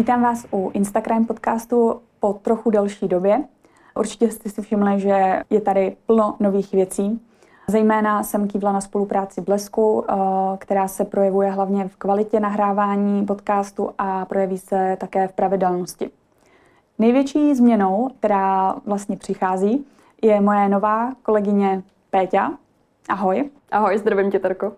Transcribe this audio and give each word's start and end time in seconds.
Vítám 0.00 0.22
vás 0.22 0.46
u 0.52 0.70
Instagram 0.74 1.24
podcastu 1.24 2.00
po 2.20 2.32
trochu 2.32 2.70
delší 2.70 3.08
době. 3.08 3.44
Určitě 3.94 4.30
jste 4.30 4.48
si 4.48 4.62
všimli, 4.62 5.00
že 5.00 5.42
je 5.50 5.60
tady 5.60 5.96
plno 6.06 6.36
nových 6.40 6.72
věcí. 6.72 7.20
Zejména 7.68 8.22
jsem 8.22 8.48
kývla 8.48 8.72
na 8.72 8.80
spolupráci 8.80 9.40
Blesku, 9.40 10.04
eh, 10.08 10.14
která 10.58 10.88
se 10.88 11.04
projevuje 11.04 11.50
hlavně 11.50 11.88
v 11.88 11.96
kvalitě 11.96 12.40
nahrávání 12.40 13.26
podcastu 13.26 13.90
a 13.98 14.24
projeví 14.24 14.58
se 14.58 14.96
také 15.00 15.28
v 15.28 15.32
pravidelnosti. 15.32 16.10
Největší 16.98 17.54
změnou, 17.54 18.10
která 18.18 18.74
vlastně 18.86 19.16
přichází, 19.16 19.86
je 20.22 20.40
moje 20.40 20.68
nová 20.68 21.12
kolegyně 21.22 21.82
Péťa. 22.10 22.52
Ahoj. 23.08 23.50
Ahoj, 23.70 23.98
zdravím 23.98 24.30
tě, 24.30 24.38
Terko. 24.38 24.72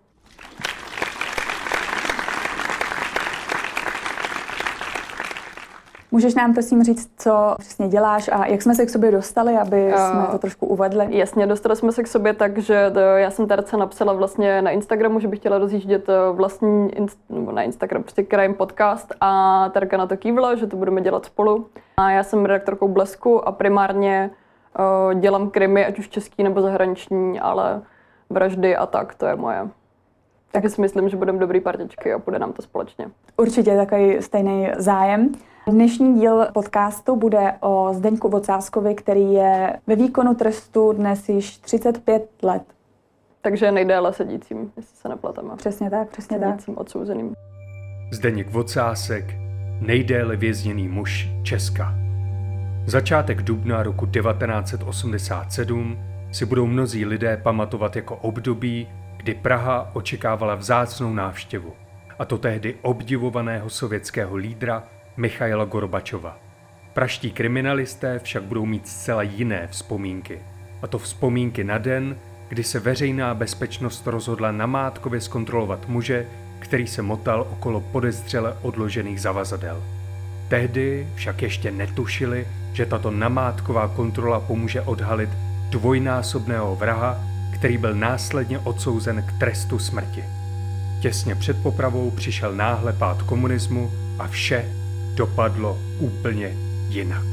Můžeš 6.15 6.35
nám 6.35 6.53
prosím 6.53 6.85
říct, 6.85 7.11
co 7.17 7.55
přesně 7.59 7.89
děláš 7.89 8.31
a 8.33 8.47
jak 8.47 8.63
jsme 8.63 8.75
se 8.75 8.87
k 8.87 8.91
sobě 8.91 9.11
dostali, 9.11 9.57
aby 9.57 9.89
uh, 9.89 9.95
jsme 9.95 10.27
to 10.31 10.39
trošku 10.39 10.67
uvedli? 10.67 11.07
Jasně, 11.11 11.47
dostali 11.47 11.77
jsme 11.77 11.93
se 11.93 12.03
k 12.03 12.07
sobě 12.07 12.33
tak, 12.33 12.59
že 12.59 12.93
já 13.17 13.31
jsem 13.31 13.47
Terce 13.47 13.77
napsala 13.77 14.13
vlastně 14.13 14.63
na 14.63 14.71
Instagramu, 14.71 15.21
že 15.21 15.29
bych 15.29 15.39
chtěla 15.39 15.59
rozjíždět 15.59 16.09
eh, 16.09 16.33
vlastní, 16.33 16.91
nebo 17.29 17.53
na 17.53 17.63
Instagram, 17.63 18.03
prostě 18.03 18.23
krajem 18.23 18.55
podcast 18.55 19.13
a 19.21 19.69
Terka 19.69 19.97
na 19.97 20.07
to 20.07 20.17
kývla, 20.17 20.55
že 20.55 20.67
to 20.67 20.77
budeme 20.77 21.01
dělat 21.01 21.25
spolu. 21.25 21.67
A 21.97 22.11
já 22.11 22.23
jsem 22.23 22.45
redaktorkou 22.45 22.89
Blesku 22.89 23.49
a 23.49 23.53
primárně 23.53 24.31
uh, 24.79 25.21
dělám 25.21 25.51
krimi, 25.51 25.87
ať 25.87 25.99
už 25.99 26.09
český 26.09 26.43
nebo 26.43 26.63
zahraniční, 26.63 27.41
ale 27.41 27.83
vraždy 28.31 28.77
a 28.77 28.87
tak, 28.87 29.15
to 29.15 29.27
je 29.27 29.37
moje. 29.37 29.69
Takže 30.53 30.69
si 30.69 30.81
myslím, 30.81 31.09
že 31.09 31.17
budeme 31.17 31.39
dobrý 31.39 31.61
partičky 31.61 32.13
a 32.13 32.19
půjde 32.19 32.39
nám 32.39 32.53
to 32.53 32.63
společně. 32.63 33.07
Určitě 33.37 33.77
takový 33.77 34.17
stejný 34.23 34.71
zájem. 34.77 35.33
Dnešní 35.67 36.21
díl 36.21 36.47
podcastu 36.53 37.17
bude 37.17 37.53
o 37.61 37.89
Zdeňku 37.93 38.29
Vocáskovi, 38.29 38.95
který 38.95 39.33
je 39.33 39.77
ve 39.87 39.97
výkonu 39.97 40.35
trestu 40.35 40.93
dnes 40.93 41.29
již 41.29 41.57
35 41.57 42.29
let. 42.43 42.63
Takže 43.43 43.73
nejdéle 43.73 44.13
sedícím, 44.13 44.73
jestli 44.77 44.97
se 44.97 45.09
nepleteme. 45.09 45.57
Přesně 45.57 45.91
tak, 45.91 46.09
přesně 46.09 46.39
sedícím 46.39 46.75
tak. 46.75 46.81
odsouzeným. 46.81 47.35
Zdeněk 48.13 48.51
Vocásek, 48.51 49.25
nejdéle 49.81 50.37
vězněný 50.37 50.89
muž 50.89 51.29
Česka. 51.43 51.95
Začátek 52.87 53.43
dubna 53.43 53.83
roku 53.83 54.07
1987 54.07 55.97
si 56.33 56.47
budou 56.47 56.67
mnozí 56.67 57.05
lidé 57.05 57.37
pamatovat 57.37 57.97
jako 57.97 58.17
období, 58.17 58.89
kdy 59.17 59.35
Praha 59.35 59.91
očekávala 59.95 60.55
vzácnou 60.55 61.13
návštěvu, 61.13 61.73
a 62.19 62.25
to 62.25 62.39
tehdy 62.39 62.75
obdivovaného 62.83 63.71
sovětského 63.71 64.37
lídra 64.37 64.89
Michaila 65.23 65.65
Gorbačova. 65.65 66.39
Praští 66.95 67.31
kriminalisté 67.31 68.19
však 68.19 68.43
budou 68.43 68.67
mít 68.67 68.89
zcela 68.89 69.23
jiné 69.23 69.67
vzpomínky. 69.67 70.39
A 70.83 70.87
to 70.87 70.99
vzpomínky 70.99 71.65
na 71.65 71.79
den, 71.79 72.17
kdy 72.49 72.65
se 72.65 72.81
veřejná 72.81 73.35
bezpečnost 73.35 74.07
rozhodla 74.07 74.53
namátkově 74.53 75.21
zkontrolovat 75.21 75.89
muže, 75.89 76.27
který 76.59 76.87
se 76.87 77.03
motal 77.03 77.47
okolo 77.51 77.81
podezřele 77.81 78.57
odložených 78.63 79.21
zavazadel. 79.21 79.83
Tehdy 80.49 81.09
však 81.15 81.43
ještě 81.43 81.71
netušili, 81.71 82.47
že 82.73 82.87
tato 82.87 83.11
namátková 83.11 83.89
kontrola 83.89 84.41
pomůže 84.41 84.81
odhalit 84.81 85.31
dvojnásobného 85.71 86.77
vraha, 86.77 87.21
který 87.55 87.79
byl 87.79 87.95
následně 87.95 88.59
odsouzen 88.59 89.23
k 89.23 89.39
trestu 89.39 89.79
smrti. 89.79 90.25
Těsně 91.01 91.35
před 91.35 91.63
popravou 91.63 92.11
přišel 92.11 92.55
náhle 92.55 92.93
pád 92.93 93.23
komunismu 93.23 93.93
a 94.19 94.29
vše 94.29 94.82
dopadlo 95.15 95.79
úplně 96.01 96.57
jinak. 96.89 97.25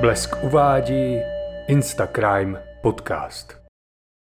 Blesk 0.00 0.36
uvádí 0.42 1.20
Instacrime 1.68 2.62
podcast. 2.82 3.56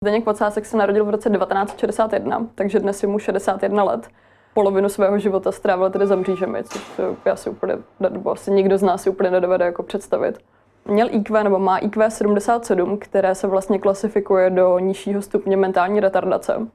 Zdeněk 0.05 0.27
Vocásek 0.27 0.67
se 0.67 0.77
narodil 0.77 1.05
v 1.05 1.11
roce 1.11 1.31
1961, 1.31 2.47
takže 2.55 2.81
dnes 2.81 3.03
je 3.03 3.09
mu 3.09 3.19
61 3.19 3.85
let. 3.85 4.09
Polovinu 4.55 4.89
svého 4.89 5.19
života 5.19 5.53
strávil 5.53 5.91
tedy 5.91 6.07
za 6.07 6.17
mřížemi, 6.17 6.65
což 6.65 7.01
já 7.25 7.37
si 7.37 7.51
úplně, 7.51 7.79
nebo 8.11 8.31
asi 8.31 8.51
nikdo 8.51 8.79
z 8.79 8.83
nás 8.83 9.03
si 9.03 9.11
úplně 9.11 9.31
nedovede 9.31 9.65
jako 9.65 9.83
představit. 9.83 10.39
Měl 10.85 11.09
IQ 11.11 11.45
nebo 11.45 11.59
má 11.59 11.79
IQ 11.79 12.11
77, 12.11 12.99
které 12.99 13.35
se 13.35 13.47
vlastně 13.47 13.79
klasifikuje 13.79 14.51
do 14.51 14.79
nižšího 14.79 15.23
stupně 15.23 15.57
mentální 15.57 16.01
retardace, 16.01 16.67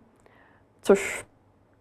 což 0.81 1.25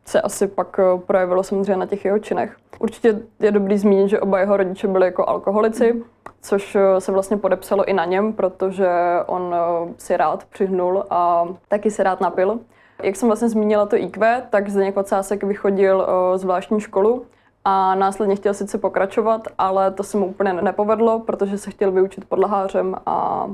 se 0.04 0.20
asi 0.20 0.46
pak 0.46 0.78
eh, 0.78 0.98
projevilo 1.06 1.42
samozřejmě 1.42 1.76
na 1.76 1.86
těch 1.86 2.04
jeho 2.04 2.18
činech. 2.18 2.56
Určitě 2.78 3.20
je 3.40 3.52
dobrý 3.52 3.78
zmínit, 3.78 4.08
že 4.08 4.20
oba 4.20 4.40
jeho 4.40 4.56
rodiče 4.56 4.88
byli 4.88 5.06
jako 5.06 5.28
alkoholici, 5.28 6.02
což 6.42 6.76
eh, 6.76 7.00
se 7.00 7.12
vlastně 7.12 7.36
podepsalo 7.36 7.84
i 7.84 7.92
na 7.92 8.04
něm, 8.04 8.32
protože 8.32 8.88
on 9.26 9.54
eh, 9.54 9.94
si 9.98 10.16
rád 10.16 10.44
přihnul 10.44 11.04
a 11.10 11.48
taky 11.68 11.90
si 11.90 12.02
rád 12.02 12.20
napil. 12.20 12.60
Jak 13.02 13.16
jsem 13.16 13.28
vlastně 13.28 13.48
zmínila 13.48 13.86
to 13.86 13.96
IQ, 13.96 14.42
tak 14.50 14.68
Zdeněk 14.68 14.96
Ocásek 14.96 15.44
vychodil 15.44 16.06
zvláštní 16.36 16.80
školu, 16.80 17.26
a 17.64 17.94
následně 17.94 18.36
chtěl 18.36 18.54
sice 18.54 18.78
pokračovat, 18.78 19.48
ale 19.58 19.90
to 19.90 20.02
se 20.02 20.16
mu 20.16 20.26
úplně 20.26 20.52
nepovedlo, 20.52 21.20
protože 21.20 21.58
se 21.58 21.70
chtěl 21.70 21.92
vyučit 21.92 22.24
podlahářem 22.24 22.96
a 23.06 23.46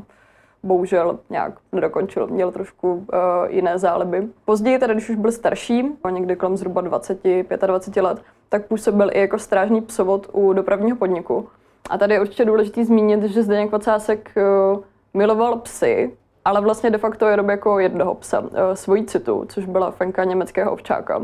bohužel 0.63 1.19
nějak 1.31 1.53
nedokončil, 1.73 2.27
měl 2.27 2.53
trošku 2.53 2.93
uh, 2.95 3.05
jiné 3.49 3.79
záliby. 3.79 4.29
Později 4.45 4.79
teda, 4.79 4.93
když 4.93 5.11
už 5.11 5.17
byl 5.17 5.33
starší, 5.33 5.85
někdy 6.11 6.37
kolem 6.37 6.57
zhruba 6.57 6.81
20, 6.81 7.21
25 7.67 8.03
let, 8.03 8.23
tak 8.49 8.67
působil 8.67 9.11
i 9.13 9.21
jako 9.21 9.39
strážný 9.39 9.81
psovod 9.81 10.27
u 10.33 10.53
dopravního 10.53 10.97
podniku. 10.97 11.49
A 11.91 11.99
tady 11.99 12.15
je 12.15 12.21
určitě 12.21 12.45
důležité 12.45 12.85
zmínit, 12.85 13.23
že 13.23 13.43
Zdeněk 13.43 13.73
Vocásek 13.73 14.33
uh, 14.37 14.81
miloval 15.15 15.57
psy, 15.57 16.17
ale 16.45 16.61
vlastně 16.61 16.91
de 16.91 16.99
facto 16.99 17.27
jenom 17.27 17.51
jako 17.51 17.79
jednoho 17.79 18.15
psa, 18.15 18.41
uh, 18.41 18.49
svojí 18.75 19.07
citu, 19.07 19.45
což 19.49 19.67
byla 19.67 19.91
fenka 19.91 20.25
německého 20.25 20.73
ovčáka 20.73 21.21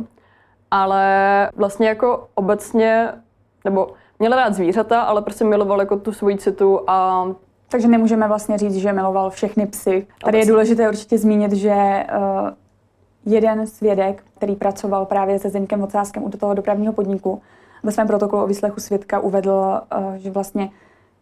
ale 0.70 1.50
vlastně 1.56 1.88
jako 1.88 2.28
obecně, 2.34 3.12
nebo 3.64 3.88
měl 4.18 4.32
rád 4.32 4.54
zvířata, 4.54 5.02
ale 5.02 5.22
prostě 5.22 5.44
miloval 5.44 5.80
jako 5.80 5.96
tu 5.96 6.12
svoji 6.12 6.38
citu 6.38 6.80
a 6.86 7.26
takže 7.68 7.88
nemůžeme 7.88 8.28
vlastně 8.28 8.58
říct, 8.58 8.74
že 8.74 8.92
miloval 8.92 9.30
všechny 9.30 9.66
psy. 9.66 10.06
Tady 10.24 10.38
je 10.38 10.46
důležité 10.46 10.88
určitě 10.88 11.18
zmínit, 11.18 11.52
že 11.52 12.06
uh, 12.16 12.50
jeden 13.24 13.66
svědek, 13.66 14.22
který 14.36 14.56
pracoval 14.56 15.06
právě 15.06 15.38
se 15.38 15.48
Zdeňkem 15.48 15.82
Ocáskem 15.82 16.24
u 16.24 16.30
toho 16.30 16.54
dopravního 16.54 16.92
podniku, 16.92 17.42
ve 17.82 17.92
svém 17.92 18.06
protokolu 18.06 18.42
o 18.42 18.46
výslechu 18.46 18.80
svědka 18.80 19.18
uvedl, 19.20 19.50
uh, 19.50 20.14
že 20.14 20.30
vlastně 20.30 20.70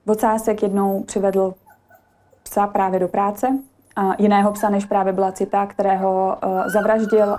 Vocásek 0.07 0.63
jednou 0.63 1.03
přivedl 1.03 1.55
psa 2.43 2.67
právě 2.67 3.01
do 3.01 3.09
práce, 3.09 3.59
a 3.97 4.13
jiného 4.19 4.53
psa, 4.53 4.69
než 4.69 4.85
právě 4.85 5.13
byla 5.13 5.33
Cita, 5.33 5.67
kterého 5.67 6.39
uh, 6.45 6.63
zavraždil 6.67 7.37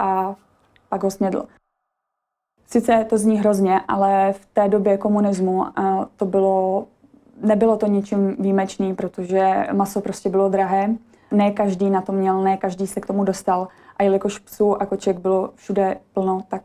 a 0.00 0.36
pak 0.88 1.02
ho 1.02 1.10
snědl. 1.10 1.44
Sice 2.66 3.06
to 3.10 3.18
zní 3.18 3.38
hrozně, 3.38 3.80
ale 3.88 4.32
v 4.32 4.46
té 4.46 4.68
době 4.68 4.98
komunismu 4.98 5.66
to 6.16 6.24
bylo, 6.24 6.86
nebylo 7.42 7.76
to 7.76 7.86
ničím 7.86 8.36
výjimečný, 8.38 8.94
protože 8.94 9.66
maso 9.72 10.00
prostě 10.00 10.28
bylo 10.28 10.48
drahé. 10.48 10.94
Ne 11.30 11.50
každý 11.50 11.90
na 11.90 12.00
to 12.00 12.12
měl, 12.12 12.42
ne 12.42 12.56
každý 12.56 12.86
se 12.86 13.00
k 13.00 13.06
tomu 13.06 13.24
dostal. 13.24 13.68
A 13.96 14.02
jelikož 14.02 14.38
psů 14.38 14.82
a 14.82 14.86
koček 14.86 15.18
bylo 15.18 15.50
všude 15.54 15.96
plno, 16.12 16.42
tak 16.48 16.62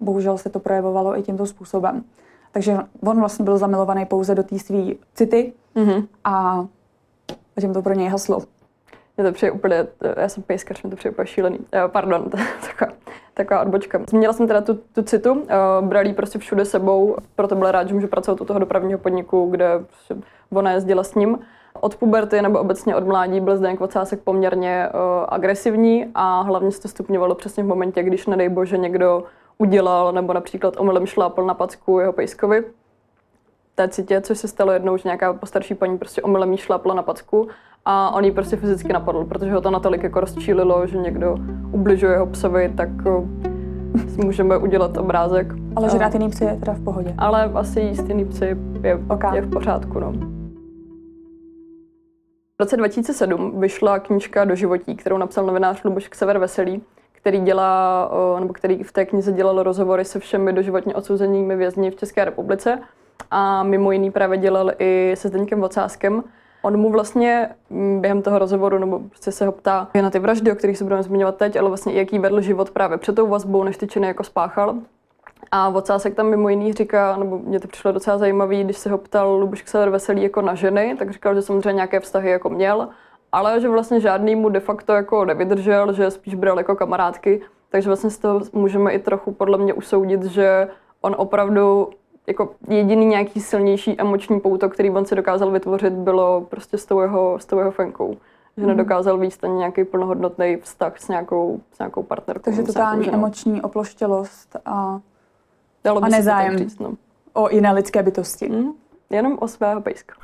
bohužel 0.00 0.38
se 0.38 0.50
to 0.50 0.58
projevovalo 0.58 1.18
i 1.18 1.22
tímto 1.22 1.46
způsobem. 1.46 2.04
Takže 2.52 2.78
on 3.06 3.20
vlastně 3.20 3.44
byl 3.44 3.58
zamilovaný 3.58 4.06
pouze 4.06 4.34
do 4.34 4.42
té 4.42 4.58
své 4.58 4.78
city 5.14 5.52
mm-hmm. 5.76 6.06
a 6.24 6.66
tím 7.60 7.72
to 7.72 7.82
pro 7.82 7.94
něj 7.94 8.08
haslo. 8.08 8.42
Mě 9.18 9.26
to 9.26 9.32
přijde 9.32 9.52
úplně, 9.52 9.86
já 10.16 10.28
jsem 10.28 10.42
pejskař, 10.42 10.82
mě 10.82 10.90
to 10.90 10.96
přijde 10.96 11.12
úplně 11.12 11.26
šílený. 11.26 11.58
Uh, 11.58 11.64
pardon, 11.88 12.30
taková, 12.66 12.92
taková 13.34 13.60
odbočka. 13.60 14.00
Zmínila 14.10 14.32
jsem 14.32 14.46
teda 14.46 14.60
tu, 14.60 14.74
tu 14.74 15.02
citu, 15.02 15.32
uh, 15.32 15.46
brali 15.80 16.12
prostě 16.12 16.38
všude 16.38 16.64
sebou, 16.64 17.16
proto 17.36 17.54
byl 17.54 17.70
rád, 17.70 17.88
že 17.88 17.94
může 17.94 18.06
pracovat 18.06 18.40
u 18.40 18.44
toho 18.44 18.58
dopravního 18.58 18.98
podniku, 18.98 19.46
kde 19.50 19.84
ona 20.52 20.72
jezdila 20.72 21.04
s 21.04 21.14
ním. 21.14 21.38
Od 21.80 21.96
puberty 21.96 22.42
nebo 22.42 22.58
obecně 22.58 22.96
od 22.96 23.06
mládí 23.06 23.40
byl 23.40 23.56
Zdeněk 23.56 23.80
Vocásek 23.80 24.20
poměrně 24.20 24.88
agresivní 25.28 26.06
a 26.14 26.40
hlavně 26.40 26.72
se 26.72 26.80
to 26.80 26.88
stupňovalo 26.88 27.34
přesně 27.34 27.62
v 27.62 27.66
momentě, 27.66 28.02
když 28.02 28.26
nedej 28.26 28.48
bože 28.48 28.78
někdo 28.78 29.24
udělal 29.58 30.12
nebo 30.12 30.32
například 30.32 30.74
omylem 30.80 31.06
šlápl 31.06 31.44
na 31.44 31.54
packu 31.54 32.00
jeho 32.00 32.12
pejskovi 32.12 32.64
té 33.74 33.88
citě, 33.88 34.20
což 34.20 34.38
se 34.38 34.48
stalo 34.48 34.72
jednou, 34.72 34.96
že 34.96 35.02
nějaká 35.04 35.32
postarší 35.32 35.74
paní 35.74 35.98
prostě 35.98 36.22
omylem 36.22 36.52
jí 36.52 36.58
šlápla 36.58 36.94
na 36.94 37.02
packu 37.02 37.48
a 37.84 38.14
on 38.14 38.24
ji 38.24 38.30
prostě 38.32 38.56
fyzicky 38.56 38.92
napadl, 38.92 39.24
protože 39.24 39.52
ho 39.52 39.60
to 39.60 39.70
natolik 39.70 40.02
jako 40.02 40.20
rozčílilo, 40.20 40.86
že 40.86 40.98
někdo 40.98 41.36
ubližuje 41.72 42.12
jeho 42.12 42.26
psovi, 42.26 42.72
tak 42.76 42.88
tím 44.16 44.24
můžeme 44.24 44.56
udělat 44.58 44.96
obrázek. 44.96 45.54
Ale 45.76 45.90
žrát 45.90 46.14
jiný 46.14 46.30
psy 46.30 46.44
je 46.44 46.56
teda 46.56 46.72
v 46.72 46.84
pohodě. 46.84 47.14
Ale 47.18 47.44
asi 47.54 47.80
jíst 47.80 48.08
jiný 48.08 48.24
psy 48.24 48.56
je, 48.82 49.00
Ok. 49.08 49.24
je 49.34 49.42
v 49.42 49.50
pořádku. 49.50 50.00
No. 50.00 50.12
V 52.58 52.60
roce 52.60 52.76
2007 52.76 53.60
vyšla 53.60 53.98
knížka 53.98 54.44
do 54.44 54.54
životí, 54.54 54.96
kterou 54.96 55.18
napsal 55.18 55.46
novinář 55.46 55.84
Luboš 55.84 56.08
Ksever 56.08 56.38
Veselý, 56.38 56.82
který 57.12 57.40
dělá, 57.40 58.08
o, 58.10 58.40
nebo 58.40 58.52
který 58.52 58.82
v 58.82 58.92
té 58.92 59.04
knize 59.04 59.32
dělal 59.32 59.62
rozhovory 59.62 60.04
se 60.04 60.18
všemi 60.18 60.52
doživotně 60.52 60.94
odsouzenými 60.94 61.56
vězni 61.56 61.90
v 61.90 61.96
České 61.96 62.24
republice 62.24 62.78
a 63.30 63.62
mimo 63.62 63.92
jiný 63.92 64.10
právě 64.10 64.38
dělal 64.38 64.72
i 64.78 65.14
se 65.16 65.28
Zdeňkem 65.28 65.60
Vocáskem. 65.60 66.24
On 66.62 66.76
mu 66.76 66.90
vlastně 66.90 67.48
mm, 67.70 68.00
během 68.00 68.22
toho 68.22 68.38
rozhovoru, 68.38 68.78
nebo 68.78 68.98
prostě 68.98 69.32
se 69.32 69.46
ho 69.46 69.52
ptá 69.52 69.88
na 70.02 70.10
ty 70.10 70.18
vraždy, 70.18 70.52
o 70.52 70.54
kterých 70.54 70.78
se 70.78 70.84
budeme 70.84 71.02
zmiňovat 71.02 71.36
teď, 71.36 71.56
ale 71.56 71.68
vlastně 71.68 71.92
i 71.92 71.98
jaký 71.98 72.18
vedl 72.18 72.40
život 72.40 72.70
právě 72.70 72.98
před 72.98 73.14
tou 73.14 73.26
vazbou, 73.26 73.64
než 73.64 73.76
ty 73.76 73.86
činy 73.86 74.06
jako 74.06 74.24
spáchal. 74.24 74.74
A 75.50 75.70
Vocásek 75.70 76.14
tam 76.14 76.26
mimo 76.26 76.48
jiný 76.48 76.72
říká, 76.72 77.16
nebo 77.16 77.38
mě 77.38 77.60
to 77.60 77.68
přišlo 77.68 77.92
docela 77.92 78.18
zajímavý, 78.18 78.64
když 78.64 78.78
se 78.78 78.90
ho 78.90 78.98
ptal 78.98 79.32
Luboš 79.32 79.62
Ksever 79.62 79.90
Veselý 79.90 80.22
jako 80.22 80.42
na 80.42 80.54
ženy, 80.54 80.96
tak 80.98 81.10
říkal, 81.10 81.34
že 81.34 81.42
samozřejmě 81.42 81.72
nějaké 81.72 82.00
vztahy 82.00 82.30
jako 82.30 82.50
měl, 82.50 82.88
ale 83.32 83.60
že 83.60 83.68
vlastně 83.68 84.00
žádný 84.00 84.36
mu 84.36 84.48
de 84.48 84.60
facto 84.60 84.92
jako 84.92 85.24
nevydržel, 85.24 85.92
že 85.92 86.10
spíš 86.10 86.34
bral 86.34 86.58
jako 86.58 86.76
kamarádky, 86.76 87.40
takže 87.70 87.88
vlastně 87.88 88.10
z 88.10 88.18
toho 88.18 88.40
můžeme 88.52 88.92
i 88.92 88.98
trochu 88.98 89.32
podle 89.32 89.58
mě 89.58 89.74
usoudit, 89.74 90.24
že 90.24 90.68
on 91.00 91.14
opravdu 91.18 91.90
jako 92.28 92.50
jediný 92.68 93.06
nějaký 93.06 93.40
silnější 93.40 94.00
emoční 94.00 94.40
pouto, 94.40 94.68
který 94.68 94.90
on 94.90 95.04
si 95.04 95.14
dokázal 95.14 95.50
vytvořit, 95.50 95.92
bylo 95.92 96.40
prostě 96.40 96.78
s 96.78 96.86
tou 96.86 97.00
jeho, 97.00 97.38
s 97.38 97.46
tou 97.46 97.58
jeho 97.58 97.70
fenkou. 97.70 98.16
Že 98.56 98.62
Mhm. 98.62 98.68
nedokázal 98.68 99.18
víc 99.18 99.38
ani 99.42 99.54
nějaký 99.54 99.84
plnohodnotný 99.84 100.56
vztah 100.56 100.98
s 100.98 101.08
nějakou, 101.08 101.60
s 101.72 101.78
nějakou 101.78 102.02
partnerkou. 102.02 102.42
Takže 102.44 102.62
totální 102.62 103.00
nějakou 103.00 103.16
emoční 103.18 103.62
oploštělost 103.62 104.56
a 104.64 105.00
Dalo 105.84 106.00
by 106.00 106.06
a 106.06 106.10
se 106.10 106.16
nezájem. 106.16 106.52
tak 106.52 106.58
říct, 106.58 106.78
no. 106.78 106.92
o 107.32 107.48
jiné 107.54 107.72
lidské 107.72 108.02
bytosti. 108.02 108.48
Mm, 108.48 108.72
jenom 109.10 109.36
o 109.40 109.48
svého 109.48 109.80
pejska. 109.80 110.14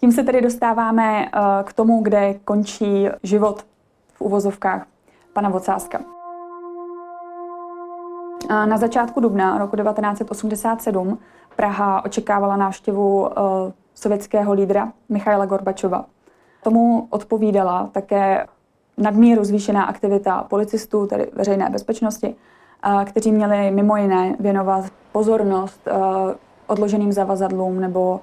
Tím 0.00 0.12
se 0.12 0.22
tedy 0.22 0.40
dostáváme 0.42 1.26
eh, 1.26 1.30
k 1.64 1.72
tomu, 1.72 2.02
kde 2.02 2.34
končí 2.44 3.08
život 3.22 3.62
v 4.14 4.20
uvozovkách 4.20 4.86
pana 5.32 5.48
Vocáska. 5.48 6.00
Na 8.48 8.76
začátku 8.76 9.20
dubna 9.20 9.58
roku 9.58 9.76
1987 9.76 11.18
Praha 11.56 12.04
očekávala 12.04 12.56
návštěvu 12.56 13.28
eh, 13.30 13.72
sovětského 13.94 14.52
lídra 14.52 14.92
Michaila 15.08 15.46
Gorbačova. 15.46 16.04
Tomu 16.62 17.06
odpovídala 17.10 17.88
také 17.92 18.46
nadmíru 18.98 19.44
zvýšená 19.44 19.84
aktivita 19.84 20.42
policistů, 20.42 21.06
tedy 21.06 21.30
veřejné 21.32 21.70
bezpečnosti, 21.70 22.34
eh, 22.84 23.04
kteří 23.04 23.32
měli 23.32 23.70
mimo 23.70 23.96
jiné 23.96 24.36
věnovat 24.40 24.84
pozornost 25.12 25.80
eh, 25.86 25.92
odloženým 26.66 27.12
zavazadlům 27.12 27.80
nebo 27.80 28.20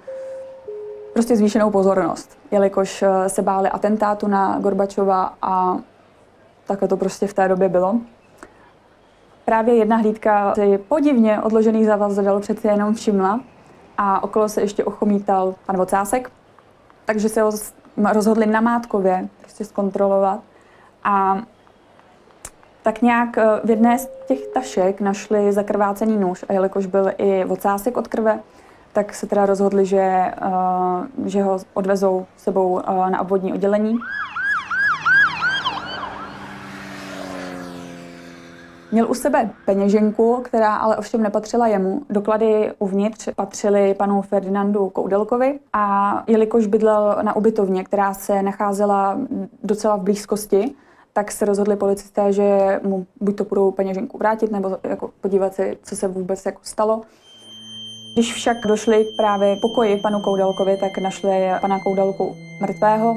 prostě 1.13 1.35
zvýšenou 1.35 1.71
pozornost, 1.71 2.37
jelikož 2.51 3.03
se 3.27 3.41
báli 3.41 3.69
atentátu 3.69 4.27
na 4.27 4.59
Gorbačova 4.59 5.33
a 5.41 5.77
takhle 6.67 6.87
to 6.87 6.97
prostě 6.97 7.27
v 7.27 7.33
té 7.33 7.47
době 7.47 7.69
bylo. 7.69 7.95
Právě 9.45 9.75
jedna 9.75 9.97
hlídka 9.97 10.53
si 10.55 10.77
podivně 10.77 11.41
odložených 11.41 11.85
zavazadel 11.85 12.39
přeci 12.39 12.67
jenom 12.67 12.93
všimla 12.93 13.39
a 13.97 14.23
okolo 14.23 14.49
se 14.49 14.61
ještě 14.61 14.83
ochomítal 14.83 15.55
pan 15.65 15.77
Vocásek, 15.77 16.31
takže 17.05 17.29
se 17.29 17.41
ho 17.41 17.51
rozhodli 18.13 18.45
namátkově 18.45 19.29
prostě 19.41 19.65
zkontrolovat. 19.65 20.39
A 21.03 21.41
tak 22.83 23.01
nějak 23.01 23.37
eh, 23.37 23.45
v 23.63 23.69
jedné 23.69 23.99
z 23.99 24.09
těch 24.27 24.47
tašek 24.47 25.01
našli 25.01 25.53
zakrvácený 25.53 26.17
nůž 26.17 26.45
a 26.49 26.53
jelikož 26.53 26.85
byl 26.85 27.11
i 27.17 27.45
vocásek 27.45 27.97
od 27.97 28.07
krve, 28.07 28.39
tak 28.93 29.13
se 29.13 29.27
teda 29.27 29.45
rozhodli, 29.45 29.85
že, 29.85 30.01
eh, 30.01 30.31
že 31.25 31.43
ho 31.43 31.59
odvezou 31.73 32.25
sebou 32.37 32.79
eh, 32.79 33.09
na 33.09 33.21
obvodní 33.21 33.53
oddělení. 33.53 33.95
Měl 38.95 39.11
u 39.11 39.13
sebe 39.13 39.49
peněženku, 39.65 40.41
která 40.43 40.75
ale 40.75 40.97
ovšem 40.97 41.23
nepatřila 41.23 41.67
jemu. 41.67 42.01
Doklady 42.09 42.71
uvnitř 42.79 43.29
patřily 43.35 43.93
panu 43.93 44.21
Ferdinandu 44.21 44.89
Koudelkovi 44.89 45.59
a 45.73 46.23
jelikož 46.27 46.67
bydlel 46.67 47.17
na 47.21 47.35
ubytovně, 47.35 47.83
která 47.83 48.13
se 48.13 48.43
nacházela 48.43 49.19
docela 49.63 49.95
v 49.95 50.01
blízkosti, 50.01 50.71
tak 51.13 51.31
se 51.31 51.45
rozhodli 51.45 51.75
policisté, 51.75 52.33
že 52.33 52.79
mu 52.83 53.05
buď 53.21 53.37
to 53.37 53.43
budou 53.43 53.71
peněženku 53.71 54.17
vrátit, 54.17 54.51
nebo 54.51 54.77
jako 54.83 55.09
podívat 55.21 55.53
se, 55.53 55.73
co 55.83 55.95
se 55.95 56.07
vůbec 56.07 56.45
jako 56.45 56.59
stalo. 56.63 57.01
Když 58.13 58.33
však 58.33 58.57
došli 58.67 59.05
právě 59.17 59.55
pokoji 59.61 59.97
panu 59.97 60.19
Koudelkovi, 60.21 60.77
tak 60.77 60.97
našli 60.97 61.29
pana 61.61 61.79
Koudelku 61.79 62.35
mrtvého 62.61 63.15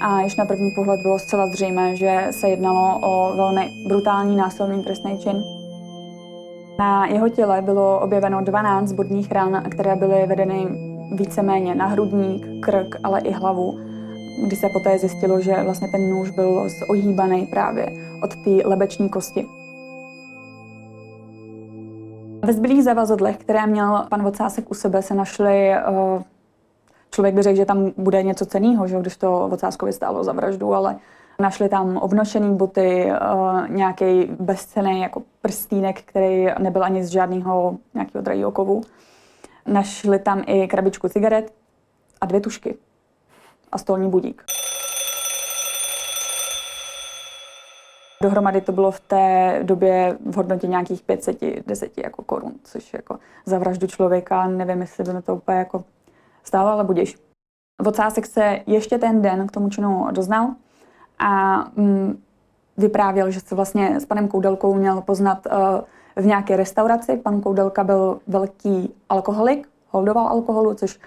a 0.00 0.20
již 0.20 0.36
na 0.36 0.44
první 0.44 0.70
pohled 0.70 1.02
bylo 1.02 1.18
zcela 1.18 1.46
zřejmé, 1.46 1.96
že 1.96 2.26
se 2.30 2.48
jednalo 2.48 2.98
o 3.02 3.36
velmi 3.36 3.70
brutální 3.86 4.36
násilný 4.36 4.82
trestný 4.82 5.18
čin. 5.18 5.44
Na 6.78 7.06
jeho 7.06 7.28
těle 7.28 7.62
bylo 7.62 8.00
objeveno 8.00 8.40
12 8.40 8.92
bodních 8.92 9.32
ran, 9.32 9.62
které 9.70 9.96
byly 9.96 10.26
vedeny 10.26 10.66
víceméně 11.14 11.74
na 11.74 11.86
hrudník, 11.86 12.46
krk, 12.60 12.96
ale 13.02 13.20
i 13.20 13.32
hlavu, 13.32 13.78
kdy 14.46 14.56
se 14.56 14.66
poté 14.72 14.98
zjistilo, 14.98 15.40
že 15.40 15.62
vlastně 15.62 15.88
ten 15.88 16.10
nůž 16.10 16.30
byl 16.30 16.68
ohýbaný 16.88 17.46
právě 17.46 17.86
od 18.22 18.36
té 18.36 18.68
lebeční 18.68 19.08
kosti. 19.08 19.46
Ve 22.44 22.52
zbylých 22.52 22.84
zavazadlech, 22.84 23.36
které 23.36 23.66
měl 23.66 24.06
pan 24.08 24.22
Vocásek 24.22 24.70
u 24.70 24.74
sebe, 24.74 25.02
se 25.02 25.14
našly 25.14 25.70
uh, 25.88 26.22
člověk 27.10 27.34
by 27.34 27.42
řekl, 27.42 27.56
že 27.56 27.64
tam 27.64 27.92
bude 27.96 28.22
něco 28.22 28.46
ceného, 28.46 28.86
že 28.86 29.00
když 29.00 29.16
to 29.16 29.48
Vocáskovi 29.48 29.92
stálo 29.92 30.24
za 30.24 30.32
vraždu, 30.32 30.74
ale 30.74 30.96
našli 31.40 31.68
tam 31.68 31.96
obnošený 31.96 32.56
boty, 32.56 33.12
uh, 33.12 33.68
nějaký 33.68 34.24
bezcený 34.40 35.00
jako 35.00 35.22
prstínek, 35.42 36.02
který 36.02 36.46
nebyl 36.58 36.84
ani 36.84 37.04
z 37.04 37.08
žádného 37.08 37.78
nějakého 37.94 38.22
drahého 38.22 38.52
kovu. 38.52 38.80
Našli 39.66 40.18
tam 40.18 40.42
i 40.46 40.68
krabičku 40.68 41.08
cigaret 41.08 41.52
a 42.20 42.26
dvě 42.26 42.40
tušky 42.40 42.76
a 43.72 43.78
stolní 43.78 44.10
budík. 44.10 44.44
Dohromady 48.22 48.60
to 48.60 48.72
bylo 48.72 48.90
v 48.90 49.00
té 49.00 49.58
době 49.62 50.18
v 50.26 50.36
hodnotě 50.36 50.66
nějakých 50.66 51.02
500, 51.02 51.40
10 51.66 51.98
jako 51.98 52.22
korun, 52.22 52.52
což 52.64 52.94
jako 52.94 53.18
za 53.46 53.58
vraždu 53.58 53.86
člověka, 53.86 54.46
nevím, 54.46 54.80
jestli 54.80 55.04
by 55.04 55.22
to 55.22 55.34
úplně 55.34 55.58
jako 55.58 55.84
stálo, 56.44 56.70
ale 56.70 56.84
budíš. 56.84 57.16
Vocásek 57.82 58.26
se 58.26 58.60
ještě 58.66 58.98
ten 58.98 59.22
den 59.22 59.46
k 59.46 59.52
tomu 59.52 59.68
činu 59.68 60.06
doznal 60.10 60.48
a 61.18 61.64
mm, 61.76 62.22
vyprávěl, 62.76 63.30
že 63.30 63.40
se 63.40 63.54
vlastně 63.54 64.00
s 64.00 64.06
panem 64.06 64.28
Koudelkou 64.28 64.74
měl 64.74 65.00
poznat 65.00 65.46
uh, 65.46 65.52
v 66.16 66.26
nějaké 66.26 66.56
restauraci. 66.56 67.16
Pan 67.16 67.40
Koudelka 67.40 67.84
byl 67.84 68.20
velký 68.26 68.94
alkoholik, 69.08 69.68
holdoval 69.90 70.28
alkoholu, 70.28 70.74
což. 70.74 70.98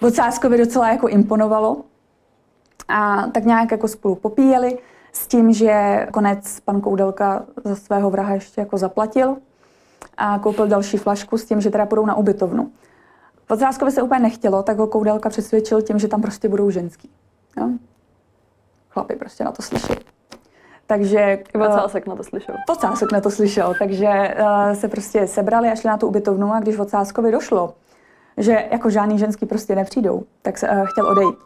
Vocáskovi 0.00 0.58
docela 0.58 0.88
jako 0.88 1.08
imponovalo. 1.08 1.76
A 2.88 3.26
tak 3.26 3.44
nějak 3.44 3.70
jako 3.70 3.88
spolu 3.88 4.14
popíjeli 4.14 4.78
s 5.12 5.26
tím, 5.26 5.52
že 5.52 6.06
konec 6.12 6.60
pan 6.60 6.80
Koudelka 6.80 7.42
za 7.64 7.76
svého 7.76 8.10
vraha 8.10 8.34
ještě 8.34 8.60
jako 8.60 8.78
zaplatil 8.78 9.36
a 10.16 10.38
koupil 10.38 10.66
další 10.66 10.96
flašku 10.96 11.38
s 11.38 11.44
tím, 11.44 11.60
že 11.60 11.70
teda 11.70 11.86
půjdou 11.86 12.06
na 12.06 12.14
ubytovnu. 12.14 12.70
Vocáskovi 13.50 13.90
se 13.90 14.02
úplně 14.02 14.20
nechtělo, 14.20 14.62
tak 14.62 14.78
ho 14.78 14.86
Koudelka 14.86 15.28
přesvědčil 15.28 15.82
tím, 15.82 15.98
že 15.98 16.08
tam 16.08 16.22
prostě 16.22 16.48
budou 16.48 16.70
ženský. 16.70 17.10
Jo? 17.56 17.68
Chlapi 18.88 19.16
prostě 19.16 19.44
na 19.44 19.52
to 19.52 19.62
slyšeli. 19.62 19.98
Takže 20.86 21.38
Vocásek 21.54 22.06
na 22.06 22.16
to 22.16 22.24
slyšel. 22.24 22.54
Vocásek 22.68 23.12
na 23.12 23.20
to 23.20 23.30
slyšel, 23.30 23.74
takže 23.78 24.08
uh, 24.08 24.74
se 24.74 24.88
prostě 24.88 25.26
sebrali 25.26 25.68
a 25.68 25.74
šli 25.74 25.88
na 25.88 25.96
tu 25.96 26.06
ubytovnu 26.06 26.52
a 26.52 26.60
když 26.60 26.76
Vocáskovi 26.76 27.32
došlo, 27.32 27.74
že 28.36 28.68
jako 28.70 28.90
žádný 28.90 29.18
ženský 29.18 29.46
prostě 29.46 29.74
nepřijdou, 29.74 30.22
tak 30.42 30.58
se 30.58 30.68
uh, 30.68 30.86
chtěl 30.86 31.06
odejít. 31.06 31.36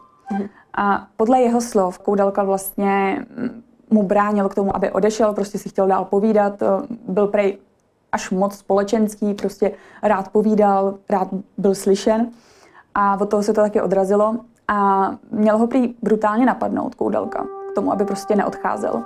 A 0.77 1.07
podle 1.17 1.41
jeho 1.41 1.61
slov 1.61 1.99
Koudelka 1.99 2.43
vlastně 2.43 3.25
mm, 3.37 3.63
mu 3.89 4.03
bránil 4.03 4.49
k 4.49 4.55
tomu, 4.55 4.75
aby 4.75 4.91
odešel, 4.91 5.33
prostě 5.33 5.57
si 5.57 5.69
chtěl 5.69 5.87
dál 5.87 6.05
povídat, 6.05 6.61
eh, 6.61 6.65
byl 7.07 7.27
prej 7.27 7.57
až 8.15 8.31
moc 8.31 8.57
společenský, 8.57 9.33
prostě 9.33 9.71
rád 10.03 10.29
povídal, 10.29 10.93
rád 11.09 11.27
byl 11.57 11.75
slyšen 11.75 12.31
a 12.95 13.21
od 13.21 13.29
toho 13.29 13.43
se 13.43 13.53
to 13.53 13.61
taky 13.61 13.81
odrazilo 13.81 14.35
a 14.67 15.09
měl 15.31 15.57
ho 15.57 15.67
prý 15.67 15.95
brutálně 16.01 16.45
napadnout 16.45 16.95
Koudelka 16.95 17.45
k 17.71 17.75
tomu, 17.75 17.91
aby 17.91 18.05
prostě 18.05 18.35
neodcházel. 18.35 19.03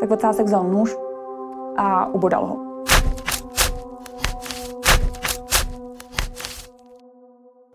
Tak 0.00 0.10
Vocásek 0.10 0.46
vzal 0.46 0.64
nůž 0.64 0.96
a 1.76 2.06
ubodal 2.06 2.46
ho. 2.46 2.56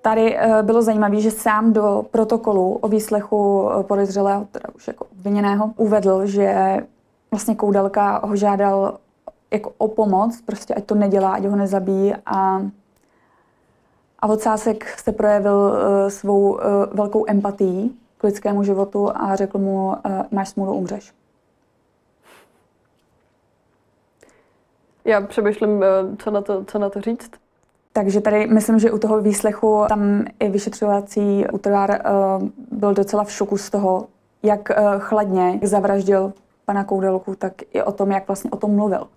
Tady 0.01 0.37
eh, 0.37 0.63
bylo 0.63 0.81
zajímavé, 0.81 1.21
že 1.21 1.31
sám 1.31 1.73
do 1.73 2.05
protokolu 2.11 2.73
o 2.73 2.87
výslechu 2.87 3.69
eh, 3.69 3.83
podezřelého, 3.83 4.47
teda 4.51 4.65
už 4.75 4.87
jako 4.87 5.05
obviněného, 5.11 5.71
uvedl, 5.77 6.25
že 6.25 6.77
vlastně 7.31 7.55
Koudelka 7.55 8.21
ho 8.23 8.35
žádal 8.35 8.97
jako 9.53 9.73
o 9.77 9.87
pomoc, 9.87 10.41
prostě 10.41 10.73
ať 10.73 10.85
to 10.85 10.95
nedělá, 10.95 11.33
ať 11.33 11.45
ho 11.45 11.55
nezabíjí 11.55 12.13
a 12.25 12.61
a 14.19 14.27
Vocásek 14.27 14.99
se 14.99 15.11
projevil 15.11 15.55
uh, 15.55 16.09
svou 16.09 16.51
uh, 16.51 16.59
velkou 16.93 17.25
empatii 17.27 17.89
k 18.17 18.23
lidskému 18.23 18.63
životu 18.63 19.09
a 19.15 19.35
řekl 19.35 19.57
mu, 19.57 19.87
uh, 19.87 19.95
máš 20.31 20.49
smůlu, 20.49 20.73
umřeš. 20.73 21.13
Já 25.05 25.21
přemýšlím, 25.21 25.83
co 26.17 26.31
na 26.31 26.41
to, 26.41 26.65
co 26.65 26.79
na 26.79 26.89
to 26.89 27.01
říct. 27.01 27.31
Takže 27.93 28.21
tady 28.21 28.47
myslím, 28.47 28.79
že 28.79 28.91
u 28.91 28.97
toho 28.97 29.21
výslechu 29.21 29.85
tam 29.89 30.25
i 30.39 30.49
vyšetřovací 30.49 31.45
útvar 31.53 31.89
uh, 31.89 32.47
byl 32.71 32.93
docela 32.93 33.23
v 33.23 33.31
šoku 33.31 33.57
z 33.57 33.69
toho, 33.69 34.07
jak 34.43 34.69
uh, 34.69 34.99
chladně 34.99 35.59
zavraždil 35.63 36.33
pana 36.65 36.83
Koudelku, 36.83 37.35
tak 37.35 37.53
i 37.73 37.83
o 37.83 37.91
tom, 37.91 38.11
jak 38.11 38.27
vlastně 38.27 38.51
o 38.51 38.57
tom 38.57 38.75
mluvil. 38.75 39.07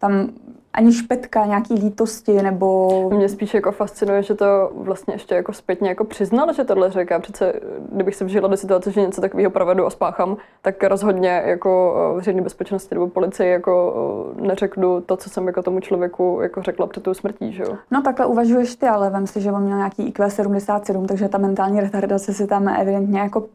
Tam 0.00 0.28
ani 0.72 0.92
špetka 0.92 1.46
nějaký 1.46 1.74
lítosti 1.74 2.42
nebo... 2.42 3.10
Mě 3.10 3.28
spíš 3.28 3.54
jako 3.54 3.72
fascinuje, 3.72 4.22
že 4.22 4.34
to 4.34 4.70
vlastně 4.74 5.14
ještě 5.14 5.34
jako 5.34 5.52
zpětně 5.52 5.88
jako 5.88 6.04
přiznal, 6.04 6.52
že 6.52 6.64
tohle 6.64 6.90
řekl. 6.90 7.20
Přece 7.20 7.52
kdybych 7.92 8.14
se 8.14 8.24
vžila 8.24 8.48
do 8.48 8.56
situace, 8.56 8.92
že 8.92 9.00
něco 9.00 9.20
takového 9.20 9.50
provedu 9.50 9.86
a 9.86 9.90
spáchám, 9.90 10.36
tak 10.62 10.84
rozhodně 10.84 11.42
jako 11.46 11.96
eh, 11.96 12.16
veřejné 12.16 12.42
bezpečnosti 12.42 12.94
nebo 12.94 13.08
policii 13.08 13.50
jako 13.50 13.94
eh, 14.38 14.46
neřeknu 14.46 15.00
to, 15.00 15.16
co 15.16 15.30
jsem 15.30 15.46
jako 15.46 15.62
tomu 15.62 15.80
člověku 15.80 16.38
jako 16.42 16.62
řekla 16.62 16.86
před 16.86 17.02
tou 17.02 17.14
smrtí, 17.14 17.52
že 17.52 17.62
jo? 17.62 17.76
No 17.90 18.02
takhle 18.02 18.26
uvažuješ 18.26 18.76
ty, 18.76 18.86
ale 18.86 19.10
vem 19.10 19.26
si, 19.26 19.40
že 19.40 19.52
on 19.52 19.62
měl 19.62 19.76
nějaký 19.76 20.08
IQ 20.08 20.30
77, 20.30 21.06
takže 21.06 21.28
ta 21.28 21.38
mentální 21.38 21.80
retardace 21.80 22.34
si 22.34 22.46
tam 22.46 22.68
evidentně 22.68 23.20
jako 23.20 23.46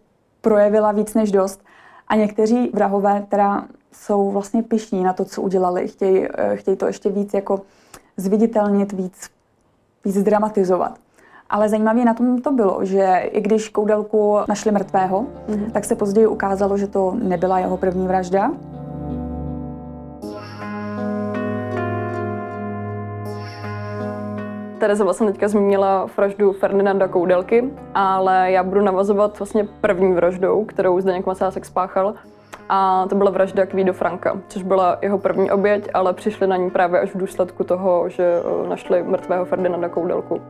projevila 0.41 0.91
víc 0.91 1.13
než 1.13 1.31
dost. 1.31 1.63
A 2.07 2.15
někteří 2.15 2.71
vrahové 2.73 3.25
teda 3.29 3.65
jsou 3.95 4.31
vlastně 4.31 4.63
pišní 4.63 5.03
na 5.03 5.13
to, 5.13 5.25
co 5.25 5.41
udělali. 5.41 5.87
Chtějí, 5.87 6.27
eh, 6.37 6.55
chtějí 6.55 6.77
to 6.77 6.87
ještě 6.87 7.09
víc 7.09 7.33
jako 7.33 7.61
zviditelnit, 8.17 8.91
víc, 8.91 9.29
víc 10.05 10.23
dramatizovat. 10.23 10.97
Ale 11.49 11.69
zajímavé 11.69 12.05
na 12.05 12.13
tom 12.13 12.41
to 12.41 12.51
bylo, 12.51 12.85
že 12.85 13.29
i 13.31 13.41
když 13.41 13.69
Koudelku 13.69 14.37
našli 14.47 14.71
mrtvého, 14.71 15.25
mm-hmm. 15.49 15.71
tak 15.71 15.85
se 15.85 15.95
později 15.95 16.27
ukázalo, 16.27 16.77
že 16.77 16.87
to 16.87 17.15
nebyla 17.23 17.59
jeho 17.59 17.77
první 17.77 18.07
vražda. 18.07 18.51
Tereza 24.79 25.03
vlastně 25.03 25.27
teďka 25.27 25.47
zmínila 25.47 26.09
vraždu 26.17 26.53
Ferdinanda 26.53 27.07
Koudelky, 27.07 27.73
ale 27.93 28.51
já 28.51 28.63
budu 28.63 28.81
navazovat 28.81 29.39
vlastně 29.39 29.67
první 29.81 30.13
vraždou, 30.13 30.65
kterou 30.65 31.01
Zdeněk 31.01 31.25
Macásek 31.25 31.65
spáchal, 31.65 32.13
a 32.69 33.05
to 33.09 33.15
byla 33.15 33.31
vražda 33.31 33.65
Kvído 33.65 33.93
Franka, 33.93 34.41
což 34.47 34.63
byla 34.63 34.97
jeho 35.01 35.17
první 35.17 35.51
oběť, 35.51 35.89
ale 35.93 36.13
přišli 36.13 36.47
na 36.47 36.57
ní 36.57 36.69
právě 36.69 36.99
až 36.99 37.15
v 37.15 37.17
důsledku 37.17 37.63
toho, 37.63 38.09
že 38.09 38.23
eh, 38.23 38.69
našli 38.69 39.03
mrtvého 39.03 39.45
Ferdinanda 39.45 39.89
Koudelku. 39.89 40.41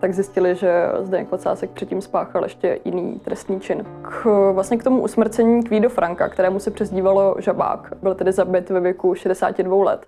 Tak 0.00 0.14
zjistili, 0.14 0.54
že 0.54 0.86
Zdeněk 1.00 1.30
Vocásek 1.30 1.70
předtím 1.70 2.00
spáchal 2.00 2.42
ještě 2.42 2.78
jiný 2.84 3.20
trestný 3.24 3.60
čin. 3.60 3.84
K, 4.02 4.50
vlastně 4.52 4.76
k 4.76 4.84
tomu 4.84 5.02
usmrcení 5.02 5.64
Kvído 5.64 5.88
Franka, 5.88 6.28
kterému 6.28 6.58
se 6.58 6.70
přezdívalo 6.70 7.34
Žabák, 7.38 7.92
byl 8.02 8.14
tedy 8.14 8.32
zabit 8.32 8.70
ve 8.70 8.80
věku 8.80 9.14
62 9.14 9.84
let, 9.84 10.06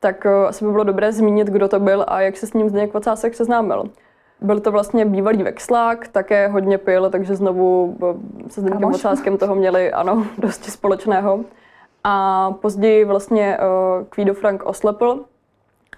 tak 0.00 0.26
eh, 0.26 0.46
asi 0.46 0.64
by 0.64 0.70
bylo 0.70 0.84
dobré 0.84 1.12
zmínit, 1.12 1.48
kdo 1.48 1.68
to 1.68 1.80
byl 1.80 2.04
a 2.08 2.20
jak 2.20 2.36
se 2.36 2.46
s 2.46 2.52
ním 2.52 2.68
Zdeněk 2.68 2.94
Vocásek 2.94 3.34
seznámil. 3.34 3.84
Byl 4.42 4.60
to 4.60 4.72
vlastně 4.72 5.04
bývalý 5.04 5.42
vexlák, 5.42 6.08
také 6.08 6.48
hodně 6.48 6.78
pil, 6.78 7.10
takže 7.10 7.36
znovu 7.36 7.96
se 8.48 8.60
Zdeňkem 8.60 8.84
Ocáskem 8.84 9.38
toho 9.38 9.54
měli, 9.54 9.92
ano, 9.92 10.26
dosti 10.38 10.70
společného. 10.70 11.40
A 12.04 12.50
později 12.60 13.04
vlastně 13.04 13.58
uh, 13.58 14.04
Kvído 14.08 14.34
Frank 14.34 14.66
oslepl, 14.66 15.24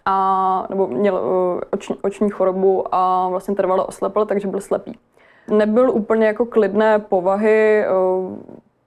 a, 0.04 0.66
nebo 0.70 0.87
měl 0.87 1.14
uh, 1.14 1.61
oční, 1.70 1.96
oční 2.02 2.30
chorobu 2.30 2.94
a 2.94 3.28
vlastně 3.28 3.54
trvalo 3.54 3.87
oslepl, 3.87 4.25
takže 4.25 4.49
byl 4.49 4.61
slepý. 4.61 4.99
Nebyl 5.49 5.90
úplně 5.90 6.26
jako 6.26 6.46
klidné 6.46 6.99
povahy, 6.99 7.84
uh, 8.20 8.37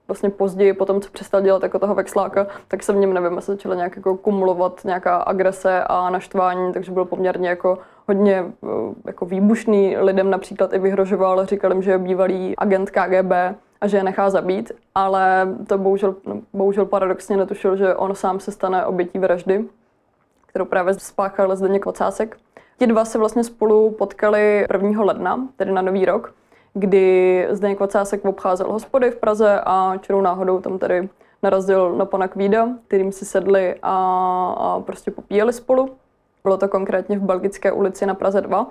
vlastně 0.08 0.30
později, 0.30 0.72
po 0.72 0.84
tom, 0.84 1.00
co 1.00 1.10
přestal 1.10 1.40
dělat 1.40 1.62
jako 1.62 1.78
toho 1.78 1.94
vexláka, 1.94 2.46
tak 2.68 2.82
se 2.82 2.92
v 2.92 2.96
něm, 2.96 3.14
nevím, 3.14 3.40
se 3.40 3.52
začala 3.52 3.74
nějak 3.74 3.96
jako 3.96 4.16
kumulovat 4.16 4.84
nějaká 4.84 5.16
agrese 5.16 5.84
a 5.86 6.10
naštvání, 6.10 6.72
takže 6.72 6.92
byl 6.92 7.04
poměrně 7.04 7.48
jako 7.48 7.78
hodně 8.08 8.44
eh, 8.64 8.68
jako 9.04 9.26
výbušný. 9.26 9.96
Lidem 9.96 10.30
například 10.30 10.72
i 10.72 10.78
vyhrožoval, 10.78 11.46
říkal 11.46 11.72
jim, 11.72 11.82
že 11.82 11.90
je 11.90 11.98
bývalý 11.98 12.56
agent 12.56 12.90
KGB 12.90 13.32
a 13.80 13.86
že 13.86 13.96
je 13.96 14.02
nechá 14.02 14.30
zabít, 14.30 14.72
ale 14.94 15.48
to 15.66 15.78
bohužel, 15.78 16.14
no, 16.26 16.40
bohužel 16.52 16.86
paradoxně 16.86 17.36
netušil, 17.36 17.76
že 17.76 17.94
on 17.94 18.14
sám 18.14 18.40
se 18.40 18.52
stane 18.52 18.86
obětí 18.86 19.18
vraždy, 19.18 19.64
kterou 20.46 20.64
právě 20.64 20.94
spáchal 20.94 21.56
Zdeněk 21.56 21.86
Ocásek. 21.86 22.36
Ti 22.78 22.86
dva 22.86 23.04
se 23.04 23.18
vlastně 23.18 23.44
spolu 23.44 23.90
potkali 23.90 24.66
1. 24.72 25.04
ledna, 25.04 25.48
tedy 25.56 25.72
na 25.72 25.82
Nový 25.82 26.04
rok, 26.04 26.34
kdy 26.74 27.46
Zdeněk 27.50 27.80
Ocásek 27.80 28.24
obcházel 28.24 28.72
hospody 28.72 29.10
v 29.10 29.16
Praze 29.16 29.60
a 29.66 29.96
čirou 30.00 30.20
náhodou 30.20 30.60
tam 30.60 30.78
tedy 30.78 31.08
narazil 31.42 31.92
na 31.92 32.04
pana 32.04 32.28
Kvída, 32.28 32.68
kterým 32.86 33.12
si 33.12 33.24
sedli 33.24 33.74
a, 33.82 33.96
a 34.58 34.80
prostě 34.80 35.10
popíjeli 35.10 35.52
spolu. 35.52 35.96
Bylo 36.46 36.56
to 36.56 36.68
konkrétně 36.68 37.18
v 37.18 37.22
Belgické 37.22 37.72
ulici 37.72 38.06
na 38.06 38.14
Praze 38.14 38.40
2. 38.40 38.66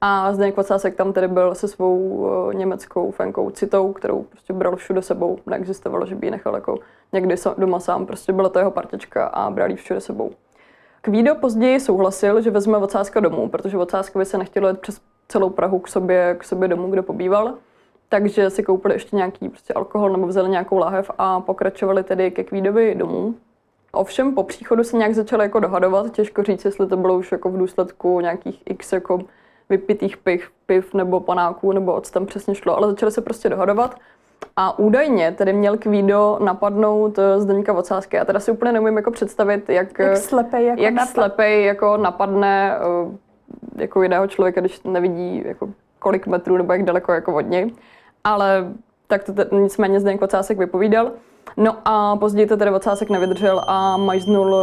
A 0.00 0.32
Zdeněk 0.32 0.56
Vocásek 0.56 0.94
tam 0.94 1.12
tedy 1.12 1.28
byl 1.28 1.54
se 1.54 1.68
svou 1.68 1.98
uh, 1.98 2.54
německou 2.54 3.10
fenkou 3.10 3.50
Citou, 3.50 3.92
kterou 3.92 4.22
prostě 4.22 4.52
bral 4.52 4.76
všude 4.76 5.02
sebou. 5.02 5.38
Neexistovalo, 5.46 6.06
že 6.06 6.14
by 6.14 6.26
ji 6.26 6.30
nechal 6.30 6.54
jako 6.54 6.78
někdy 7.12 7.34
doma 7.58 7.80
sám. 7.80 8.06
Prostě 8.06 8.32
byla 8.32 8.48
to 8.48 8.58
jeho 8.58 8.70
partička 8.70 9.26
a 9.26 9.50
bral 9.50 9.70
ji 9.70 9.76
všude 9.76 10.00
sebou. 10.00 10.30
Kvído 11.00 11.34
později 11.34 11.80
souhlasil, 11.80 12.40
že 12.40 12.50
vezme 12.50 12.78
Vocáska 12.78 13.20
domů, 13.20 13.48
protože 13.48 13.76
Vocáskovi 13.76 14.24
se 14.24 14.38
nechtělo 14.38 14.68
jít 14.68 14.80
přes 14.80 15.00
celou 15.28 15.50
Prahu 15.50 15.78
k 15.78 15.88
sobě, 15.88 16.36
k 16.38 16.44
sobě 16.44 16.68
domů, 16.68 16.90
kde 16.90 17.02
pobýval. 17.02 17.54
Takže 18.08 18.50
si 18.50 18.62
koupili 18.62 18.94
ještě 18.94 19.16
nějaký 19.16 19.48
prostě 19.48 19.74
alkohol 19.74 20.10
nebo 20.10 20.26
vzali 20.26 20.48
nějakou 20.48 20.78
lahev 20.78 21.10
a 21.18 21.40
pokračovali 21.40 22.02
tedy 22.02 22.30
ke 22.30 22.44
Kvídovi 22.44 22.94
domů. 22.94 23.34
Ovšem 23.96 24.34
po 24.34 24.42
příchodu 24.42 24.84
se 24.84 24.96
nějak 24.96 25.14
začali 25.14 25.42
jako 25.42 25.60
dohadovat, 25.60 26.12
těžko 26.12 26.42
říct, 26.42 26.64
jestli 26.64 26.86
to 26.86 26.96
bylo 26.96 27.16
už 27.16 27.32
jako 27.32 27.50
v 27.50 27.58
důsledku 27.58 28.20
nějakých 28.20 28.62
x 28.66 28.92
jako 28.92 29.18
vypitých 29.68 30.16
piv, 30.16 30.50
piv 30.66 30.94
nebo 30.94 31.20
panáků, 31.20 31.72
nebo 31.72 32.00
co 32.00 32.12
tam 32.12 32.26
přesně 32.26 32.54
šlo, 32.54 32.76
ale 32.76 32.88
začali 32.88 33.12
se 33.12 33.20
prostě 33.20 33.48
dohadovat. 33.48 33.94
A 34.56 34.78
údajně 34.78 35.32
tedy 35.32 35.52
měl 35.52 35.76
Kvído 35.76 36.38
napadnout 36.44 37.18
eh, 37.18 37.40
Zdeňka 37.40 37.72
Vocásky. 37.72 38.16
Já 38.16 38.24
teda 38.24 38.40
si 38.40 38.50
úplně 38.50 38.72
neumím 38.72 38.96
jako 38.96 39.10
představit, 39.10 39.68
jak, 39.68 39.98
jak 39.98 40.16
slepej 40.16 40.66
jako, 40.66 40.82
jak 40.82 40.94
napad... 40.94 41.08
slepej 41.08 41.64
jako 41.64 41.96
napadne 41.96 42.76
eh, 42.76 43.82
jako 43.82 44.02
jiného 44.02 44.26
člověka, 44.26 44.60
když 44.60 44.82
nevidí 44.82 45.42
jako 45.46 45.68
kolik 45.98 46.26
metrů 46.26 46.56
nebo 46.56 46.72
jak 46.72 46.84
daleko 46.84 47.12
jako 47.12 47.34
od 47.34 47.40
něj. 47.40 47.72
Ale 48.24 48.66
tak 49.06 49.24
to 49.24 49.32
t- 49.32 49.48
nicméně 49.52 50.00
Zdeněk 50.00 50.20
Vocásek 50.20 50.58
vypovídal. 50.58 51.10
No 51.56 51.76
a 51.84 52.16
později 52.16 52.46
to 52.46 52.56
tedy 52.56 52.70
Vocásek 52.70 53.10
nevydržel 53.10 53.62
a 53.66 53.96
majznul 53.96 54.56